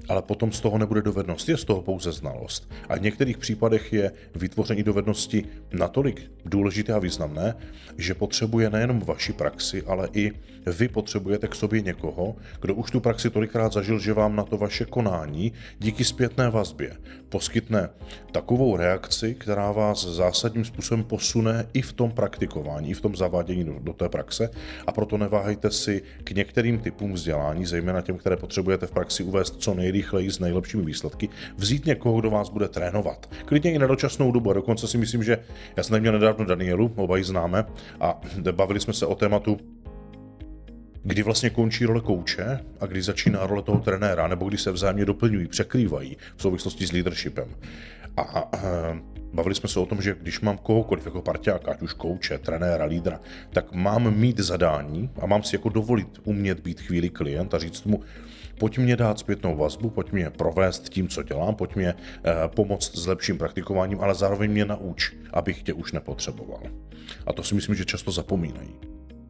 ale 0.10 0.22
potom 0.22 0.52
z 0.52 0.62
toho 0.62 0.78
nebude 0.78 1.02
dovednost, 1.02 1.50
je 1.50 1.58
z 1.58 1.64
toho 1.64 1.82
pouze 1.82 2.12
znalost. 2.12 2.72
A 2.90 2.96
v 2.96 3.02
některých 3.02 3.38
případech 3.38 3.94
je 3.94 4.12
vytvoření 4.36 4.84
dovednosti 4.84 5.46
natolik 5.74 6.32
důležité 6.46 6.94
a 6.94 7.00
významné, 7.00 7.56
že 7.98 8.14
potřebuje 8.14 8.70
nejenom 8.70 9.00
vaši 9.00 9.34
praxi, 9.34 9.84
ale 9.88 10.10
i 10.14 10.32
vy 10.66 10.88
potřebujete 10.88 11.48
k 11.48 11.56
sobě 11.56 11.82
někoho, 11.82 12.36
kdo 12.62 12.76
už 12.76 12.92
tu 12.92 13.00
praxi 13.00 13.30
tolikrát 13.30 13.74
zažil, 13.74 14.00
že 14.00 14.14
vám 14.14 14.36
na 14.36 14.44
to 14.44 14.58
vaše 14.58 14.86
konání 14.86 15.54
díky 15.80 16.04
zpětné 16.04 16.50
vazbě 16.50 16.98
poskytne 17.30 17.90
takovou 18.32 18.78
reakci, 18.78 19.36
která 19.36 19.72
vás 19.72 20.06
zásadním 20.06 20.66
způsobem 20.66 21.04
posune 21.04 21.68
i 21.74 21.82
v 21.82 21.94
tom 21.94 22.12
praktikování, 22.12 22.90
i 22.90 22.94
v 22.94 23.02
tom 23.02 23.16
zavádění 23.16 23.64
do, 23.64 23.76
do 23.80 23.94
té 23.94 24.10
praxe. 24.10 24.50
A 24.88 24.92
proto 24.92 25.18
neváhejte 25.18 25.72
si 25.72 26.02
k 26.24 26.32
některým 26.32 26.80
typům 26.80 27.14
vzdělání, 27.14 27.66
zejména 27.66 28.02
těm, 28.02 28.18
které 28.18 28.38
potřebujete 28.38 28.88
v 28.88 28.92
praxi 28.92 29.24
uvést 29.24 29.56
co 29.60 29.74
nejrychleji, 29.74 29.97
nejrychleji 29.98 30.32
s 30.32 30.40
nejlepšími 30.40 30.86
výsledky, 30.86 31.30
vzít 31.58 31.86
někoho, 31.86 32.20
kdo 32.20 32.30
vás 32.30 32.50
bude 32.50 32.68
trénovat. 32.68 33.30
Klidně 33.46 33.74
i 33.74 33.80
na 33.80 33.88
dočasnou 33.88 34.32
dobu. 34.32 34.52
A 34.52 34.54
dokonce 34.54 34.88
si 34.88 34.98
myslím, 34.98 35.24
že 35.24 35.38
já 35.78 35.84
jsem 35.84 35.94
neměl 35.94 36.14
nedávno 36.14 36.46
Danielu, 36.46 36.94
oba 36.96 37.18
ji 37.18 37.24
známe, 37.24 37.66
a 38.00 38.22
bavili 38.52 38.80
jsme 38.80 38.94
se 38.94 39.06
o 39.06 39.16
tématu 39.16 39.58
kdy 41.04 41.24
vlastně 41.24 41.50
končí 41.50 41.86
role 41.86 42.02
kouče 42.02 42.60
a 42.80 42.86
kdy 42.86 43.02
začíná 43.02 43.48
role 43.48 43.64
toho 43.64 43.80
trenéra, 43.80 44.28
nebo 44.28 44.48
kdy 44.48 44.58
se 44.58 44.72
vzájemně 44.72 45.06
doplňují, 45.06 45.48
překrývají 45.48 46.18
v 46.36 46.42
souvislosti 46.42 46.88
s 46.88 46.92
leadershipem. 46.92 47.48
A, 48.18 48.22
a 48.22 48.50
bavili 49.38 49.56
jsme 49.56 49.70
se 49.70 49.80
o 49.80 49.86
tom, 49.86 50.02
že 50.02 50.16
když 50.22 50.40
mám 50.40 50.58
kohokoliv 50.58 51.06
jako 51.06 51.22
parťáka, 51.22 51.72
ať 51.72 51.82
už 51.82 51.94
kouče, 51.94 52.38
trenéra, 52.38 52.86
lídra, 52.86 53.20
tak 53.54 53.72
mám 53.72 54.16
mít 54.16 54.40
zadání 54.40 55.10
a 55.22 55.26
mám 55.26 55.44
si 55.44 55.56
jako 55.56 55.70
dovolit 55.70 56.08
umět 56.24 56.60
být 56.60 56.82
chvíli 56.82 57.10
klient 57.10 57.54
a 57.54 57.60
říct 57.60 57.84
mu, 57.84 58.02
pojď 58.60 58.78
mě 58.78 58.96
dát 58.96 59.20
zpětnou 59.20 59.58
vazbu, 59.58 59.90
pojď 59.90 60.12
mě 60.12 60.30
provést 60.30 60.90
tím, 60.90 61.08
co 61.08 61.24
dělám, 61.24 61.56
pojď 61.56 61.76
mě 61.76 61.94
eh, 61.94 62.34
pomoct 62.48 62.98
s 62.98 63.08
lepším 63.08 63.38
praktikováním, 63.38 64.02
ale 64.02 64.16
zároveň 64.16 64.52
mě 64.52 64.66
nauč, 64.66 65.14
abych 65.34 65.64
tě 65.64 65.74
už 65.74 65.92
nepotřeboval. 65.92 66.62
A 67.26 67.34
to 67.34 67.44
si 67.44 67.56
myslím, 67.56 67.76
že 67.76 67.86
často 67.86 68.12
zapomínají. 68.12 68.74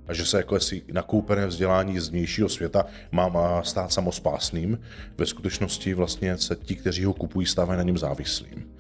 A 0.08 0.14
že 0.14 0.26
se 0.26 0.38
jako 0.38 0.56
jestli 0.56 0.82
nakoupené 0.92 1.48
vzdělání 1.48 2.00
z 2.00 2.10
vnějšího 2.10 2.50
světa 2.50 2.86
mám 3.12 3.38
stát 3.64 3.92
samospásným, 3.92 4.80
ve 5.18 5.26
skutečnosti 5.26 5.94
vlastně 5.94 6.38
se 6.38 6.56
ti, 6.56 6.76
kteří 6.76 7.04
ho 7.04 7.14
kupují, 7.14 7.46
stávají 7.46 7.78
na 7.78 7.84
něm 7.84 7.98
závislým. 7.98 8.72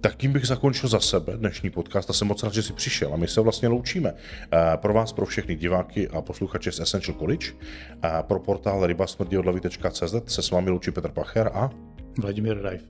Tak 0.00 0.16
tím 0.16 0.32
bych 0.32 0.46
zakončil 0.46 0.88
za 0.88 1.00
sebe 1.00 1.36
dnešní 1.36 1.70
podcast 1.70 2.10
a 2.10 2.12
jsem 2.12 2.28
moc 2.28 2.42
rád, 2.42 2.54
že 2.54 2.62
jsi 2.62 2.72
přišel 2.72 3.14
a 3.14 3.16
my 3.16 3.28
se 3.28 3.40
vlastně 3.40 3.68
loučíme. 3.68 4.14
Eh, 4.52 4.76
pro 4.76 4.94
vás, 4.94 5.12
pro 5.12 5.26
všechny 5.26 5.54
diváky 5.54 6.08
a 6.08 6.20
posluchače 6.20 6.72
z 6.72 6.80
Essential 6.80 7.18
College, 7.18 7.46
a 8.02 8.22
pro 8.22 8.40
portál 8.40 8.86
rybasmrdiodlavy.cz 8.86 10.14
se 10.26 10.42
s 10.42 10.50
vámi 10.50 10.70
loučí 10.70 10.90
Petr 10.90 11.10
Pacher 11.10 11.50
a 11.54 11.70
Vladimír 12.18 12.62
Rajf. 12.62 12.82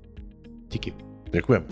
Díky. 0.71 0.95
Děkujeme. 1.33 1.67